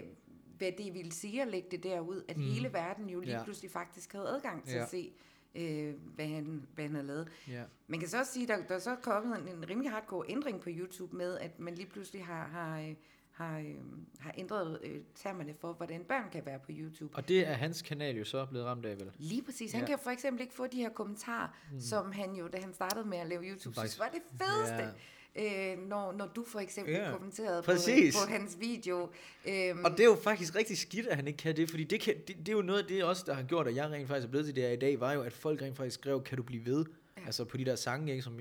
[0.58, 2.42] hvad det ville sige at lægge det derud, at mm.
[2.42, 3.44] hele verden jo lige ja.
[3.44, 4.82] pludselig faktisk havde adgang til Ja.
[4.82, 5.12] at se,
[5.54, 7.28] øh, hvad, han, hvad han havde lavet.
[7.48, 7.62] Ja.
[7.86, 10.60] Man kan så også sige, der, der er så kommet en, en rimelig hardcore ændring
[10.60, 12.94] på YouTube med, at man lige pludselig har, har, øh,
[13.30, 13.74] har, øh,
[14.18, 17.16] har ændret øh, termerne for, hvordan børn kan være på YouTube.
[17.16, 19.10] Og det er hans kanal jo så blevet ramt af, vel?
[19.18, 19.72] Lige præcis.
[19.72, 19.86] Han Ja.
[19.86, 21.80] kan for eksempel ikke få de her kommentarer, mm.
[21.80, 24.74] som han jo, da han startede med at lave YouTube, synes var det fedeste.
[24.74, 24.90] Ja.
[25.36, 28.16] Øh, når, når du for eksempel Ja, kommenterede på, præcis.
[28.16, 29.10] på hans video.
[29.48, 32.00] Øhm, Og det er jo faktisk rigtig skidt, at han ikke kan det, fordi det,
[32.00, 34.08] kan, det, det er jo noget af det også, der har gjort, at jeg rent
[34.08, 36.22] faktisk er blevet til det her i dag, var jo, at folk rent faktisk skrev,
[36.22, 36.84] kan du blive ved?
[37.16, 37.22] Ja.
[37.26, 38.40] Altså på de der sange, ikke, som,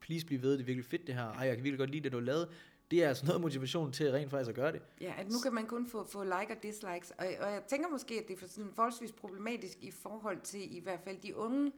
[0.00, 2.04] please blive ved, det er virkelig fedt det her, ej, jeg kan virkelig godt lide
[2.04, 2.48] det, du lavet.
[2.90, 4.82] Det er altså noget motivation til rent faktisk at gøre det.
[5.00, 7.88] Ja, at nu kan man kun få, få like og dislikes, og, og jeg tænker
[7.88, 11.36] måske, at det er for sådan forholdsvis problematisk i forhold til i hvert fald de
[11.36, 11.72] unge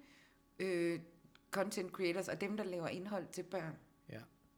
[0.59, 0.99] øh,
[1.51, 3.77] content creators og dem, der laver indhold til børn.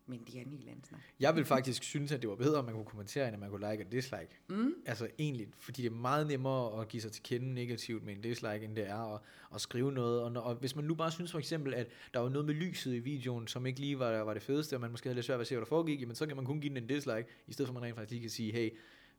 [0.07, 1.01] Men det er en helt anden snak.
[1.21, 3.51] Jeg vil faktisk synes, at det var bedre, at man kunne kommentere, end at man
[3.51, 4.41] kunne like og dislike.
[4.49, 4.75] Mm.
[4.87, 8.21] Altså egentlig, fordi det er meget nemmere at give sig til kende negativt med en
[8.21, 9.21] dislike, end det er at,
[9.55, 10.23] at skrive noget.
[10.23, 12.55] Og, når, og hvis man nu bare synes for eksempel, at der var noget med
[12.55, 15.27] lyset i videoen, som ikke lige var, var det fedeste, og man måske havde lidt
[15.27, 16.87] svært ved at se, hvad der foregik, jamen så kan man kun give den en
[16.87, 18.71] dislike, i stedet for at man rent faktisk lige kan sige, hey,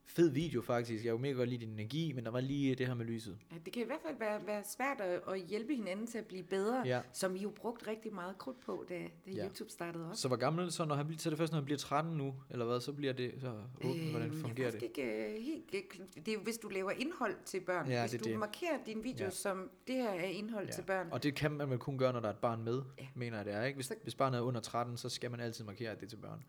[0.08, 2.88] fed video faktisk, jeg kunne mega godt lide din energi, men der var lige det
[2.88, 3.38] her med lyset.
[3.52, 6.26] Ja, det kan i hvert fald være, være svært at, at hjælpe hinanden til at
[6.26, 7.02] blive bedre, Ja.
[7.14, 8.94] som vi jo brugt rigtig meget krudt på, da,
[9.26, 9.46] da Ja.
[9.46, 10.22] YouTube startede også.
[10.22, 12.36] Så hvor gammel så, når han bliver, så det først, når han bliver 13 nu,
[12.50, 13.54] eller hvad, så bliver det så
[13.84, 14.84] åbent, hvordan Øhm, fungerer det?
[14.84, 15.04] ikke
[15.36, 15.82] øh, helt, øh,
[16.16, 17.88] det er jo, hvis du laver indhold til børn.
[17.90, 18.40] Ja, hvis det du det.
[18.40, 19.24] markerer din video Ja.
[19.24, 19.30] ja.
[19.30, 20.72] som, det her er indhold ja.
[20.72, 21.08] til børn.
[21.12, 23.08] Og det kan man vel kun gøre, når der er et barn med, Ja.
[23.16, 23.76] mener jeg det er, ikke?
[23.78, 26.44] Hvis, Så- hvis barnet er under 13, så skal man altid markere, det til børn.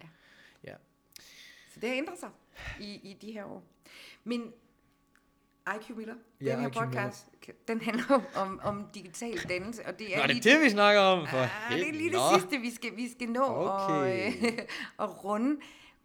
[1.76, 2.30] Så det har ændret sig
[2.80, 3.64] i, i de her år.
[4.24, 4.52] Men
[5.76, 6.86] IQ Miller, Ja, den her IQ Miller.
[6.86, 7.28] podcast,
[7.68, 10.64] den handler jo om, om digital dannelse, og det er Nå, det lige er det,
[10.64, 12.38] vi snakker om, for ah, det er lige det Nå.
[12.38, 13.94] sidste, vi skal, vi skal nå Okay.
[13.94, 14.58] og, øh,
[14.96, 15.60] og runde.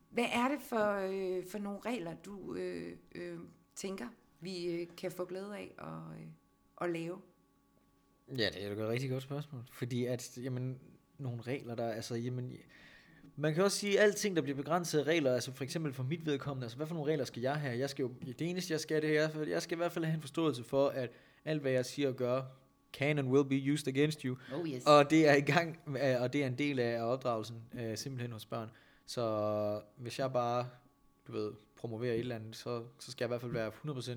[0.10, 3.40] Hvad er det for, øh, for nogle regler, du øh, øh,
[3.76, 4.08] tænker,
[4.40, 6.26] vi øh, kan få glæde af at, øh,
[6.82, 7.22] at lave?
[8.38, 9.62] Ja, det er jo et rigtig godt spørgsmål.
[9.72, 10.80] Fordi at, jamen,
[11.18, 12.54] nogle regler, der, altså, jamen,
[13.36, 16.04] man kan også sige, at alting, der bliver begrænset af regler, altså for eksempel for
[16.04, 17.78] mit vedkommende, altså hvad for nogle regler skal jeg have?
[17.80, 20.16] Jeg skal jo, det eneste, jeg skal, det er, jeg skal i hvert fald have
[20.16, 21.10] en forståelse for, at
[21.46, 22.42] alt, hvad jeg siger og gør,
[22.94, 24.38] can and will be used against you.
[24.54, 24.84] Oh yes.
[24.86, 28.32] Og det er i gang, med- og det er en del af opdragelsen, øh, simpelthen
[28.32, 28.70] hos børn.
[29.06, 30.70] Så hvis jeg bare,
[31.28, 34.12] du ved, promoverer et eller andet, så, så skal jeg i hvert fald være 100%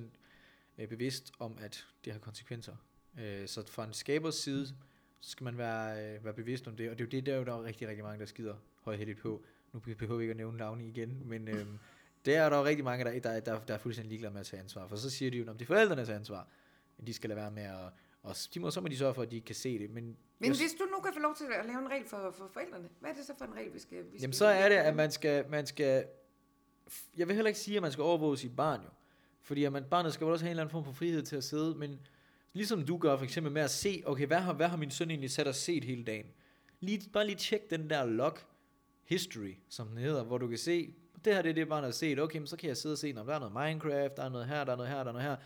[0.78, 2.72] øh, bevidst om, at det har konsekvenser.
[3.20, 4.66] Øh, så fra en skabers side,
[5.24, 7.34] så skal man være, øh, være bevidst om det, og det er jo det, der,
[7.34, 9.42] er jo, der er rigtig, rigtig mange, der skider højhældigt på.
[9.72, 11.66] Nu behøver vi ikke at nævne navne igen, men øh,
[12.24, 14.46] det er der jo rigtig mange, der, der, der, der er fuldstændig ligeglade med at
[14.46, 14.86] tage ansvar.
[14.86, 16.48] For så siger de jo, at det er forældrenes ansvar,
[17.06, 17.76] de skal lade være med at,
[18.22, 19.90] og de må, så må de sørge for, at de ikke kan se det.
[19.90, 22.34] Men, Men jeg- hvis du nu kan få lov til at lave en regel for,
[22.38, 23.98] for forældrene, hvad er det så for en regel, vi skal...
[23.98, 26.06] Vi Jamen skal så er det, at man skal, man skal,
[27.16, 28.88] jeg vil heller ikke sige, at man skal overvåge sit barn jo.
[29.42, 31.36] Fordi at man, barnet skal jo også have en eller anden form for frihed til
[31.36, 32.00] at sidde, men
[32.54, 35.10] ligesom du gør for eksempel med at se, okay, hvad har, hvad har min søn
[35.10, 36.26] egentlig sat og set hele dagen?
[36.80, 38.38] Lige, bare lige tjek den der log
[39.04, 40.94] history, som den hedder, hvor du kan se,
[41.24, 42.98] det her det er det, barnet har set, okay, men så kan jeg sidde og
[42.98, 45.08] se, når der er noget Minecraft, der er noget her, der er noget her, der
[45.08, 45.36] er noget her.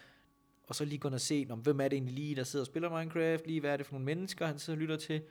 [0.67, 2.67] og så lige gå og se, om, hvem er det egentlig lige, der sidder og
[2.67, 5.23] spiller Minecraft, lige hvad er det for nogle mennesker, han sidder og lytter til.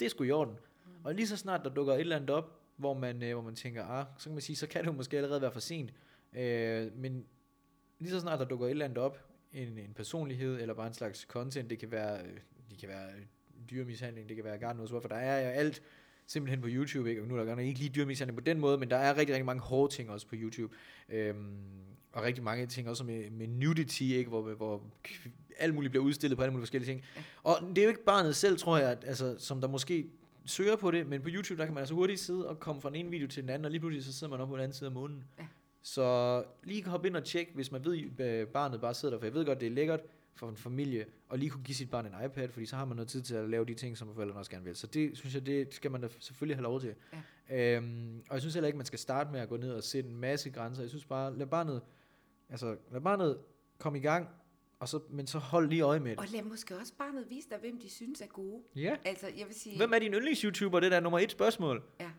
[0.00, 0.54] Det er sgu i orden.
[0.54, 0.90] Mm.
[1.04, 3.54] Og lige så snart der dukker et eller andet op, hvor man, øh, hvor man
[3.54, 5.92] tænker, ah, så kan man sige, så kan det jo måske allerede være for sent.
[6.32, 7.26] Øh, men
[7.98, 10.94] lige så snart der dukker et eller andet op, en, en personlighed, eller bare en
[10.94, 12.38] slags content, det kan være, øh,
[12.70, 13.08] det kan være
[13.70, 15.82] dyremishandling, det kan være garden for der er jo alt
[16.26, 17.22] simpelthen på YouTube, ikke?
[17.22, 19.34] og nu er der godt ikke lige dyrmishandling på den måde, men der er rigtig,
[19.34, 20.74] rigtig mange hårde ting også på YouTube,
[21.08, 21.56] øhm,
[22.12, 24.28] og rigtig mange ting også med, med nudity, ikke?
[24.28, 24.82] Hvor, hvor
[25.58, 27.04] alt muligt bliver udstillet på alle mulige forskellige ting.
[27.42, 30.06] Og det er jo ikke barnet selv, tror jeg, at, altså, som der måske
[30.44, 32.88] søger på det, men på YouTube, der kan man altså hurtigt sidde og komme fra
[32.88, 34.62] den ene video til den anden, og lige pludselig så sidder man op på den
[34.62, 35.24] anden side af månen.
[35.38, 35.44] Ja.
[35.82, 39.26] Så lige hoppe ind og tjekke, hvis man ved, at barnet bare sidder der, for
[39.26, 40.00] jeg ved godt, det er lækkert,
[40.38, 42.96] for en familie, og lige kunne give sit barn en iPad, fordi så har man
[42.96, 44.76] noget tid til at lave de ting, som forældrene også gerne vil.
[44.76, 46.94] Så det synes jeg, det skal man da selvfølgelig have lov til.
[47.50, 47.76] Ja.
[47.76, 50.10] Øhm, og jeg synes heller ikke, man skal starte med at gå ned og sætte
[50.10, 50.82] en masse grænser.
[50.82, 51.82] Jeg synes bare, lad barnet,
[52.48, 53.38] altså, lad barnet
[53.78, 54.28] komme i gang,
[54.80, 56.18] og så, men så hold lige øje med det.
[56.18, 58.62] Og lad måske også barnet vise dig, hvem de synes er gode.
[58.76, 58.96] Ja.
[59.04, 59.76] Altså, jeg vil sige...
[59.76, 60.80] Hvem er din yndlings-YouTuber?
[60.80, 61.82] Det der er nummer et spørgsmål.
[62.00, 62.10] Ja.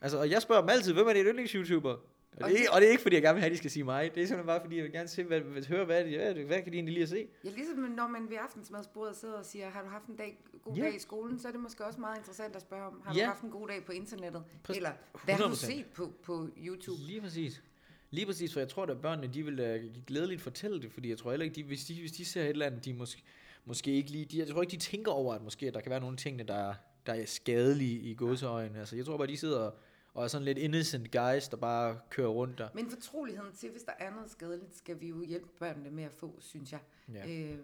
[0.00, 1.96] Altså, og jeg spørger dem altid, hvem er din yndlings-YouTuber?
[2.40, 3.84] Og, det, og det er ikke fordi, jeg gerne vil have, at de skal sige
[3.84, 4.14] mig.
[4.14, 6.44] Det er simpelthen bare fordi, jeg vil gerne se, hvad, hvad, høre, hvad, hvad, hvad,
[6.44, 7.26] hvad kan de egentlig lige at se?
[7.44, 10.74] Ja, ligesom når man ved aftensmadsbordet sidder og siger, har du haft en dag, god
[10.74, 10.82] ja.
[10.82, 13.20] dag i skolen, så er det måske også meget interessant at spørge om, har ja.
[13.20, 14.44] du haft en god dag på internettet?
[14.68, 14.90] Præ- Eller
[15.24, 15.42] hvad 100%.
[15.42, 17.02] har du set på, på YouTube?
[17.02, 17.62] Lige præcis.
[18.10, 21.18] Lige præcis, for jeg tror, at børnene, de vil uh, glædeligt fortælle det, fordi jeg
[21.18, 23.22] tror heller ikke, de, hvis, de, hvis de ser et eller andet, de måske,
[23.64, 25.90] måske ikke lige, de, jeg tror ikke, de tænker over, at måske at der kan
[25.90, 26.74] være nogle ting, der,
[27.06, 28.78] der er skadelige i godseøjne.
[28.78, 29.74] Altså, jeg tror bare, de sidder og
[30.14, 32.68] og er sådan lidt innocent guys, der bare kører rundt der.
[32.74, 36.12] Men fortroligheden til, hvis der er noget skadeligt, skal vi jo hjælpe børnene med at
[36.12, 36.80] få, synes jeg.
[37.12, 37.52] Ja.
[37.52, 37.58] Øh,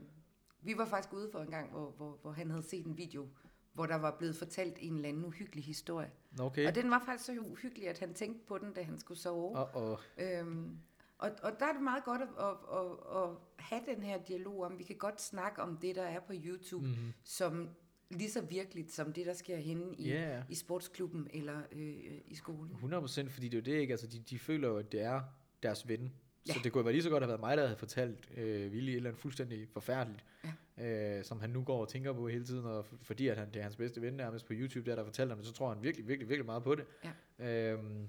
[0.63, 3.29] vi var faktisk ude for en gang, hvor, hvor, hvor han havde set en video,
[3.73, 6.11] hvor der var blevet fortalt en eller anden uhyggelig historie.
[6.41, 6.67] Okay.
[6.67, 9.63] Og den var faktisk så uhyggelig, at han tænkte på den, da han skulle sove.
[9.63, 10.01] Uh-oh.
[10.19, 10.79] Øhm,
[11.19, 14.65] og, og der er det meget godt at, at, at, at have den her dialog
[14.65, 17.13] om, vi kan godt snakke om det, der er på YouTube, mm-hmm.
[17.25, 17.69] som
[18.11, 20.43] lige så virkeligt som det, der sker henne i, yeah.
[20.49, 21.95] i sportsklubben eller øh,
[22.27, 22.71] i skolen.
[22.73, 25.21] 100% fordi det er jo det ikke, altså de, de føler jo, at det er
[25.63, 26.13] deres ven.
[26.49, 26.53] Ja.
[26.53, 28.91] Så det kunne være lige så godt have været mig, der havde fortalt øh, Willy
[28.91, 30.25] et eller andet fuldstændig forfærdeligt,
[30.79, 31.19] ja.
[31.19, 33.57] øh, som han nu går og tænker på hele tiden, og fordi at han, det
[33.57, 35.83] er hans bedste ven nærmest på YouTube, der der fortæller ham det, så tror han
[35.83, 36.85] virkelig, virkelig, virkelig meget på det.
[37.39, 37.73] Ja.
[37.73, 38.09] Øhm,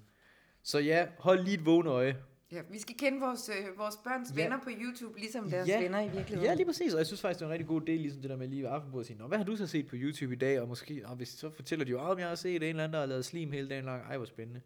[0.63, 2.17] så ja, hold lige et vågen øje.
[2.51, 4.43] Ja, vi skal kende vores, øh, vores børns ja.
[4.43, 5.81] venner på YouTube, ligesom deres ja.
[5.81, 6.43] venner i virkeligheden.
[6.43, 6.93] Ja, lige præcis.
[6.93, 8.67] Og jeg synes faktisk, det er en rigtig god del, ligesom det der med lige
[8.67, 10.61] aftenbordet at sige, Nå, hvad har du så set på YouTube i dag?
[10.61, 12.93] Og måske, og hvis så fortæller de jo, om jeg har set en eller anden,
[12.93, 14.03] der har lavet slim hele dagen lang.
[14.03, 14.61] Ej, hvor spændende.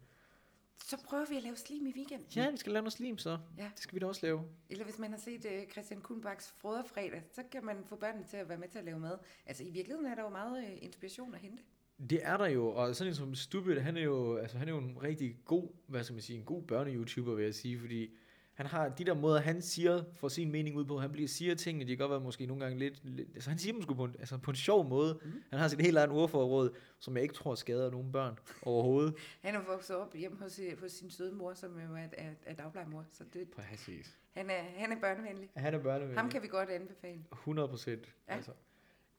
[0.84, 2.26] Så prøver vi at lave slim i weekenden.
[2.36, 3.38] Ja, vi skal lave noget slim så.
[3.58, 3.62] Ja.
[3.62, 4.44] Det skal vi da også lave.
[4.70, 8.36] Eller hvis man har set uh, Christian Kuhnbachs Froderfredag, så kan man få børnene til
[8.36, 9.18] at være med til at lave mad.
[9.46, 11.62] Altså i virkeligheden er der jo meget uh, inspiration at hente.
[12.10, 14.72] Det er der jo, og sådan en som Stupid, han er jo, altså, han er
[14.72, 18.10] jo en rigtig god, hvad skal man sige, en god børne-YouTuber, vil jeg sige, fordi
[18.56, 20.98] han har de der måder, han siger for sin mening ud på.
[20.98, 23.58] Han bliver siger tingene, de kan godt være måske nogle gange lidt, lidt altså han
[23.58, 25.18] siger dem sgu på en, altså på en sjov måde.
[25.24, 25.42] Mm.
[25.50, 29.14] Han har sit helt eget ordforråd, som jeg ikke tror skader nogen børn overhovedet.
[29.44, 32.54] han er vokset op hjemme hos, hos sin søde mor, som jo er, er, er
[32.54, 33.06] dagplejemor.
[33.12, 34.18] Så det, Præcis.
[34.32, 35.50] Han er, han er børnevenlig.
[35.56, 36.18] Han er børnevenlig.
[36.18, 37.24] Ham kan vi godt anbefale.
[37.32, 38.14] 100 procent.
[38.28, 38.34] Ja.
[38.34, 38.50] Altså.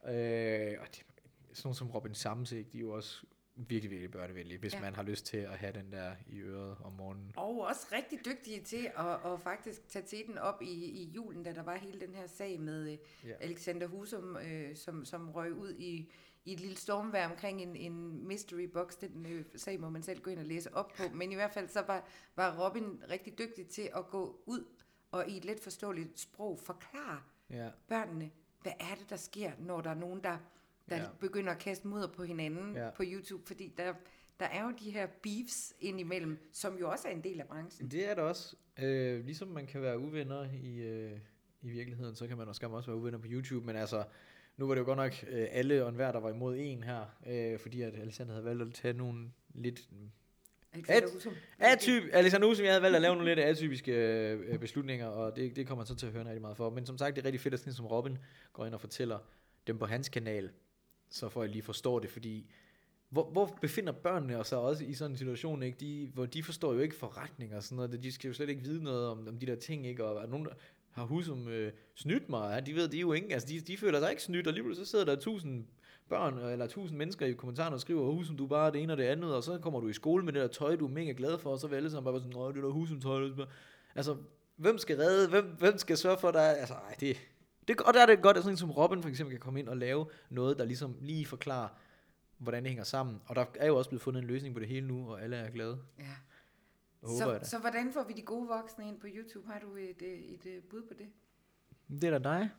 [0.08, 1.06] Øh, og det,
[1.58, 4.82] sådan som Robin Samsik, de er jo også virkelig, virkelig børnevenlige, hvis ja.
[4.82, 7.34] man har lyst til at have den der i øret om morgenen.
[7.36, 11.44] Og også rigtig dygtige til at, at faktisk tage til den op i, i julen,
[11.44, 12.98] da der var hele den her sag med øh,
[13.30, 13.34] ja.
[13.40, 16.12] Alexander Husum, øh, som, som røg ud i,
[16.46, 18.98] i et lille stormvær omkring en, en mystery box.
[18.98, 21.04] Den øh, sag må man selv gå ind og læse op på.
[21.14, 24.66] Men i hvert fald så var, var Robin rigtig dygtig til at gå ud
[25.12, 27.70] og i et let forståeligt sprog forklare ja.
[27.88, 28.32] børnene,
[28.62, 30.38] hvad er det, der sker, når der er nogen, der
[30.90, 31.06] der ja.
[31.20, 32.90] begynder at kaste mudder på hinanden ja.
[32.90, 33.94] på YouTube, fordi der,
[34.40, 37.92] der er jo de her beefs indimellem, som jo også er en del af branchen.
[37.92, 38.56] Det er der også.
[38.80, 41.12] Øh, ligesom man kan være uvenner i, øh,
[41.62, 44.04] i virkeligheden, så kan man også, også være uvenner på YouTube, men altså,
[44.58, 47.06] nu var det jo godt nok øh, alle og enhver, der var imod en her,
[47.28, 49.90] øh, fordi at Alexander havde valgt at tage nogle lidt.
[51.60, 53.92] Atyp, Alexander Husum, jeg havde valgt at lave nogle lidt atypiske
[54.32, 56.70] øh, beslutninger, og det, det kommer man så til at høre rigtig meget for.
[56.70, 58.18] Men som sagt, det er rigtig fedt, at sådan som Robin
[58.54, 59.20] går ind og fortæller
[59.68, 60.52] dem på hans kanal,
[61.10, 62.50] så får jeg lige forstår det, fordi
[63.10, 65.78] hvor, hvor befinder børnene sig også i sådan en situation, ikke?
[65.80, 68.62] De, hvor de forstår jo ikke forretning og sådan noget, de skal jo slet ikke
[68.62, 70.06] vide noget om, om de der ting, ikke?
[70.06, 70.54] og er nogen, der
[70.92, 72.60] har Husum øh, snydt mig, ja?
[72.60, 74.86] de ved, det jo ikke, altså de, de føler sig ikke snydt, og lige så
[74.86, 75.66] sidder der tusind
[76.10, 79.04] børn, eller tusind mennesker i kommentarerne og skriver, Husum, du bare det ene og det
[79.04, 81.38] andet, og så kommer du i skole med det der tøj, du er mega glad
[81.38, 83.30] for, og så vil alle sammen bare sådan, nej, det der Husum tøj,
[83.96, 84.16] altså,
[84.56, 87.18] hvem skal redde, hvem, hvem skal sørge for dig, altså, ej, det,
[87.68, 89.70] det, og der er det godt, at sådan som Robin for eksempel kan komme ind
[89.70, 91.70] og lave noget, der ligesom lige forklarer,
[92.38, 93.22] hvordan det hænger sammen.
[93.26, 95.36] Og der er jo også blevet fundet en løsning på det hele nu, og alle
[95.36, 95.80] er glade.
[96.00, 96.04] Ja.
[97.02, 99.48] Håber så, så hvordan får vi de gode voksne ind på YouTube?
[99.48, 101.08] Har du et, et, et bud på det?
[102.02, 102.50] Det er da dig.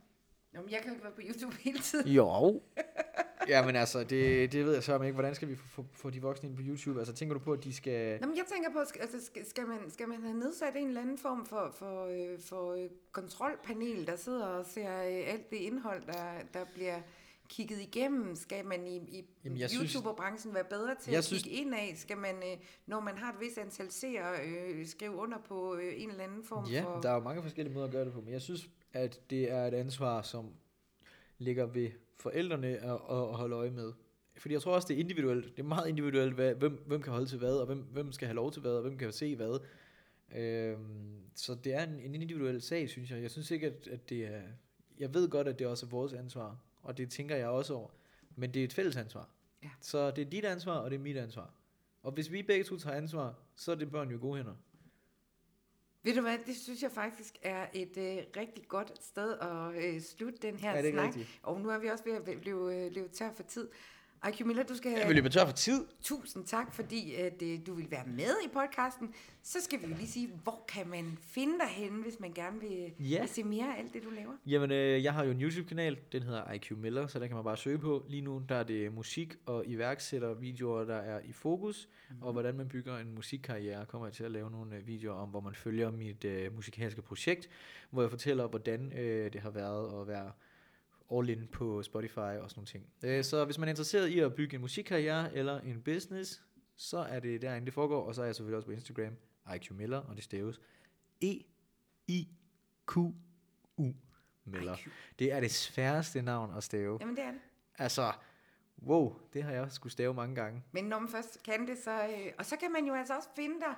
[0.53, 2.09] Nå, men jeg kan jo ikke være på YouTube hele tiden.
[2.09, 2.63] Jo.
[3.53, 5.12] ja, men altså, det, det ved jeg så ikke.
[5.14, 6.99] Hvordan skal vi få, få, få de voksne ind på YouTube?
[6.99, 8.20] Altså, tænker du på, at de skal...
[8.20, 11.01] Nå, men jeg tænker på, altså, skal, skal, man, skal man have nedsat en eller
[11.01, 15.57] anden form for, for, øh, for øh, kontrolpanel, der sidder og ser øh, alt det
[15.57, 17.01] indhold, der, der bliver
[17.49, 18.36] kigget igennem?
[18.36, 19.24] Skal man i, i
[19.59, 21.94] jeg synes- YouTuber-branchen være bedre til Jeg at synes- kigge ind af?
[21.96, 25.92] Skal man, øh, når man har et vis antal seere, øh, skrive under på øh,
[26.03, 27.01] en eller anden form Ja, for...
[27.01, 29.51] der er jo mange forskellige måder at gøre det på, men jeg synes, at det
[29.53, 30.46] er et ansvar, som
[31.38, 31.90] ligger ved
[32.21, 33.93] forældrene at, at holde øje med.
[34.37, 35.57] Fordi jeg tror også, det er individuelt.
[35.57, 38.29] Det er meget individuelt, hvad, hvem, hvem kan holde til hvad, og hvem, hvem skal
[38.29, 39.59] have lov til hvad, og hvem kan se hvad.
[40.37, 43.23] Øhm, så det er en, en individuel sag, synes jeg.
[43.23, 44.43] Jeg synes ikke, at, at det er...
[44.99, 47.89] Jeg ved godt, at det også er vores ansvar, og det tænker jeg også over.
[48.37, 49.29] Men det er et fælles ansvar.
[49.62, 49.69] Ja.
[49.81, 51.55] Så det er dit ansvar, og det er mit ansvar.
[52.03, 54.55] Og hvis vi begge to tager ansvar, så er det børn jo gode hænder.
[56.03, 60.01] Ved du hvad, det synes jeg faktisk er et øh, rigtig godt sted at øh,
[60.01, 61.07] slutte den her Er ikke snak.
[61.07, 61.40] rigtigt?
[61.42, 63.68] Og nu er vi også ved at blive, øh, tør for tid.
[64.29, 65.87] IQ Miller, du skal have Jeg vil løbe tør for tid.
[66.03, 69.14] tusind tak, fordi at, øh, du vil være med i podcasten.
[69.43, 72.61] Så skal vi jo lige sige, hvor kan man finde dig henne, hvis man gerne
[72.61, 73.21] vil, Ja.
[73.21, 74.33] vil se mere af alt det, du laver?
[74.47, 77.45] Jamen, øh, jeg har jo en YouTube-kanal, den hedder IQ Miller, så der kan man
[77.45, 78.05] bare søge på.
[78.09, 82.23] Lige nu, der er det musik og iværksættervideoer, der er i fokus, mm-hmm.
[82.23, 85.29] og hvordan man bygger en musikkarriere, kommer jeg til at lave nogle øh, videoer om,
[85.29, 87.49] hvor man følger mit øh, musikalske projekt,
[87.91, 90.33] hvor jeg fortæller, hvordan øh, det har været at være
[91.13, 92.87] all in på Spotify og sådan nogle ting.
[93.03, 96.43] Øh, så hvis man er interesseret i at bygge en musikkarriere eller en business,
[96.77, 99.17] så er det derinde, det foregår, og så er jeg selvfølgelig også på Instagram,
[99.57, 100.61] IQ Miller, og det staves
[101.21, 102.35] E-I-Q-U
[104.45, 104.75] Miller.
[104.77, 104.89] IQ.
[105.19, 106.99] Det er det sværeste navn at stave.
[107.01, 107.41] Jamen det er det.
[107.79, 108.13] Altså,
[108.83, 110.63] wow, det har jeg også skulle stave mange gange.
[110.73, 112.05] Men når man først kan det, så...
[112.05, 113.75] Øh, og så kan man jo altså også finde dig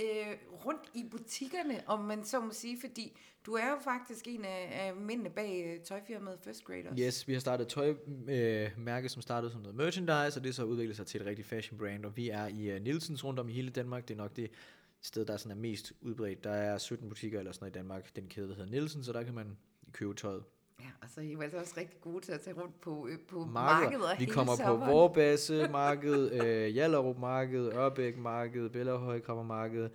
[0.00, 4.44] øh, rundt i butikkerne, om man så må sige, fordi du er jo faktisk en
[4.44, 6.94] af, af mændene bag øh, tøjfirmaet First Grade.
[6.98, 10.64] Yes, vi har startet tøjmærke, øh, mærke, som startede som noget merchandise, og det så
[10.64, 13.48] udviklet sig til et rigtigt fashion brand, og vi er i uh, Nielsens rundt om
[13.48, 14.08] i hele Danmark.
[14.08, 14.50] Det er nok det
[15.02, 16.44] sted, der sådan er mest udbredt.
[16.44, 19.12] Der er 17 butikker eller sådan noget i Danmark, den kæde, der hedder Nielsen, så
[19.12, 19.56] der kan man
[19.92, 20.44] købe tøjet.
[20.80, 23.06] Ja, og så er I jo altså også rigtig gode til at tage rundt på,
[23.10, 23.90] øh, på Markeder.
[23.90, 24.76] markeder Vi kommer på.
[24.76, 29.90] Vorbasse Marked, øh, Jallerup Marked, Ørbæk Marked, Bellerhøj Marked,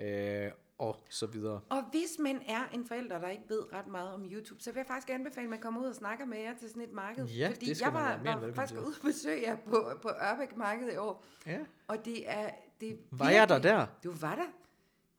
[0.00, 1.60] øh, og så videre.
[1.68, 4.78] Og hvis man er en forælder, der ikke ved ret meget om YouTube, så vil
[4.78, 7.26] jeg faktisk anbefale, at man kommer ud og snakker med jer til sådan et marked.
[7.26, 9.90] Ja, Fordi det skal jeg man var, end var faktisk ude og besøge jer på,
[10.02, 11.58] på Ørbæk Marked i år, Ja.
[11.88, 12.50] og det er...
[12.80, 13.86] Det er Var jeg der der?
[14.04, 14.46] Du var der.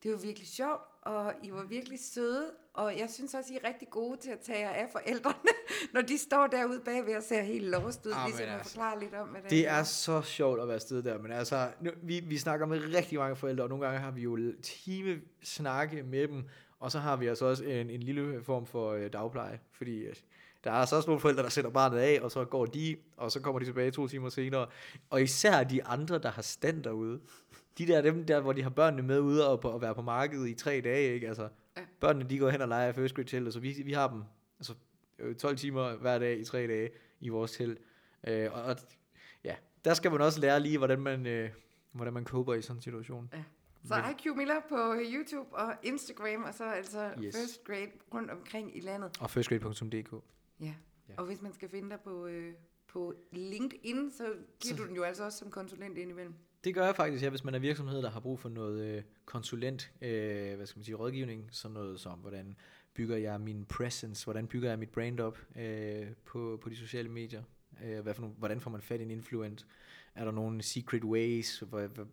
[0.03, 3.67] Det var virkelig sjovt, og I var virkelig søde, og jeg synes også, I er
[3.67, 5.49] rigtig gode til at tage jer af forældrene,
[5.93, 9.13] når de står derude bagved og ser helt lost ud, Ah, ligesom altså, forklare lidt
[9.13, 9.83] om, hvad det Det er.
[9.83, 13.35] så sjovt at være afsted der, men altså, nu, vi, vi snakker med rigtig mange
[13.35, 16.43] forældre, og nogle gange har vi jo time snakke med dem,
[16.79, 20.15] og så har vi altså også en, en lille form for øh, dagpleje, fordi øh,
[20.63, 23.31] der er altså også nogle forældre, der sætter barnet af, og så går de, og
[23.31, 24.67] så kommer de tilbage to timer senere,
[25.09, 27.19] og især de andre, der har stand derude,
[27.79, 30.01] de der, dem der, hvor de har børnene med ude og, på, og være på
[30.01, 31.27] markedet i tre dage, ikke?
[31.27, 31.81] Altså, Ja.
[31.99, 34.23] børnene, de går hen og leger first grade telt, så vi, vi har dem
[34.59, 34.73] altså,
[35.19, 37.79] øh, 12 timer hver dag i tre dage i vores telt.
[38.27, 38.75] Øh, og, og
[39.43, 39.55] ja,
[39.85, 41.49] der skal man også lære lige, hvordan man, øh,
[41.91, 43.33] hvordan man coper i sådan en situation.
[43.85, 47.35] Så IQ Miller på YouTube og Instagram, og så altså Yes.
[47.35, 49.17] First Grade rundt omkring i landet.
[49.21, 50.11] Og firstgrade.dk.
[50.11, 50.65] Ja.
[50.65, 50.73] Ja.
[51.09, 51.13] ja.
[51.17, 52.53] Og hvis man skal finde dig på, øh,
[52.87, 54.23] på LinkedIn, så
[54.59, 56.33] giver Så- du den jo altså også som konsulent indimellem.
[56.63, 59.03] Det gør jeg faktisk, ja, hvis man er virksomhed, der har brug for noget øh,
[59.25, 62.55] konsulent, øh, hvad skal man sige, rådgivning, sådan noget som, hvordan
[62.93, 67.09] bygger jeg min presence, hvordan bygger jeg mit brand op øh, på, på de sociale
[67.09, 67.43] medier,
[67.83, 69.65] øh, hvad for nogle, hvordan får man fat i en influent,
[70.15, 71.63] er der nogle secret ways,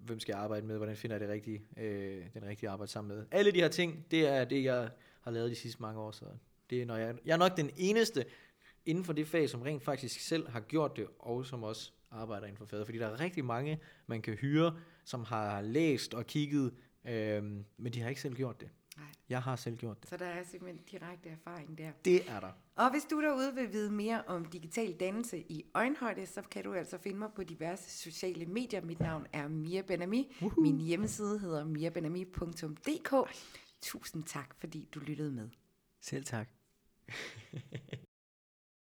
[0.00, 3.16] hvem skal jeg arbejde med, hvordan finder jeg det rigtige, øh, den rigtige arbejde sammen
[3.16, 3.26] med.
[3.30, 4.90] Alle de her ting, det er det, jeg
[5.20, 6.24] har lavet de sidste mange år, så
[6.70, 8.24] det er, når jeg, jeg er nok den eneste
[8.84, 12.46] inden for det fag, som rent faktisk selv har gjort det, og som også arbejder
[12.46, 12.86] inden for faget.
[12.86, 17.92] Fordi der er rigtig mange, man kan hyre, som har læst og kigget, øhm, men
[17.92, 18.68] de har ikke selv gjort det.
[18.96, 19.06] Nej.
[19.28, 20.08] Jeg har selv gjort det.
[20.08, 21.92] Så der er simpelthen direkte erfaring der.
[22.04, 22.52] Det er der.
[22.76, 26.74] Og hvis du derude vil vide mere om digital dannelse i øjenhøjde, så kan du
[26.74, 28.80] altså finde mig på diverse sociale medier.
[28.80, 30.36] Mit navn er Mia Benami.
[30.58, 33.14] Min hjemmeside hedder miabenami.dk.
[33.80, 35.48] Tusind tak, fordi du lyttede med.
[36.00, 36.48] Selv tak.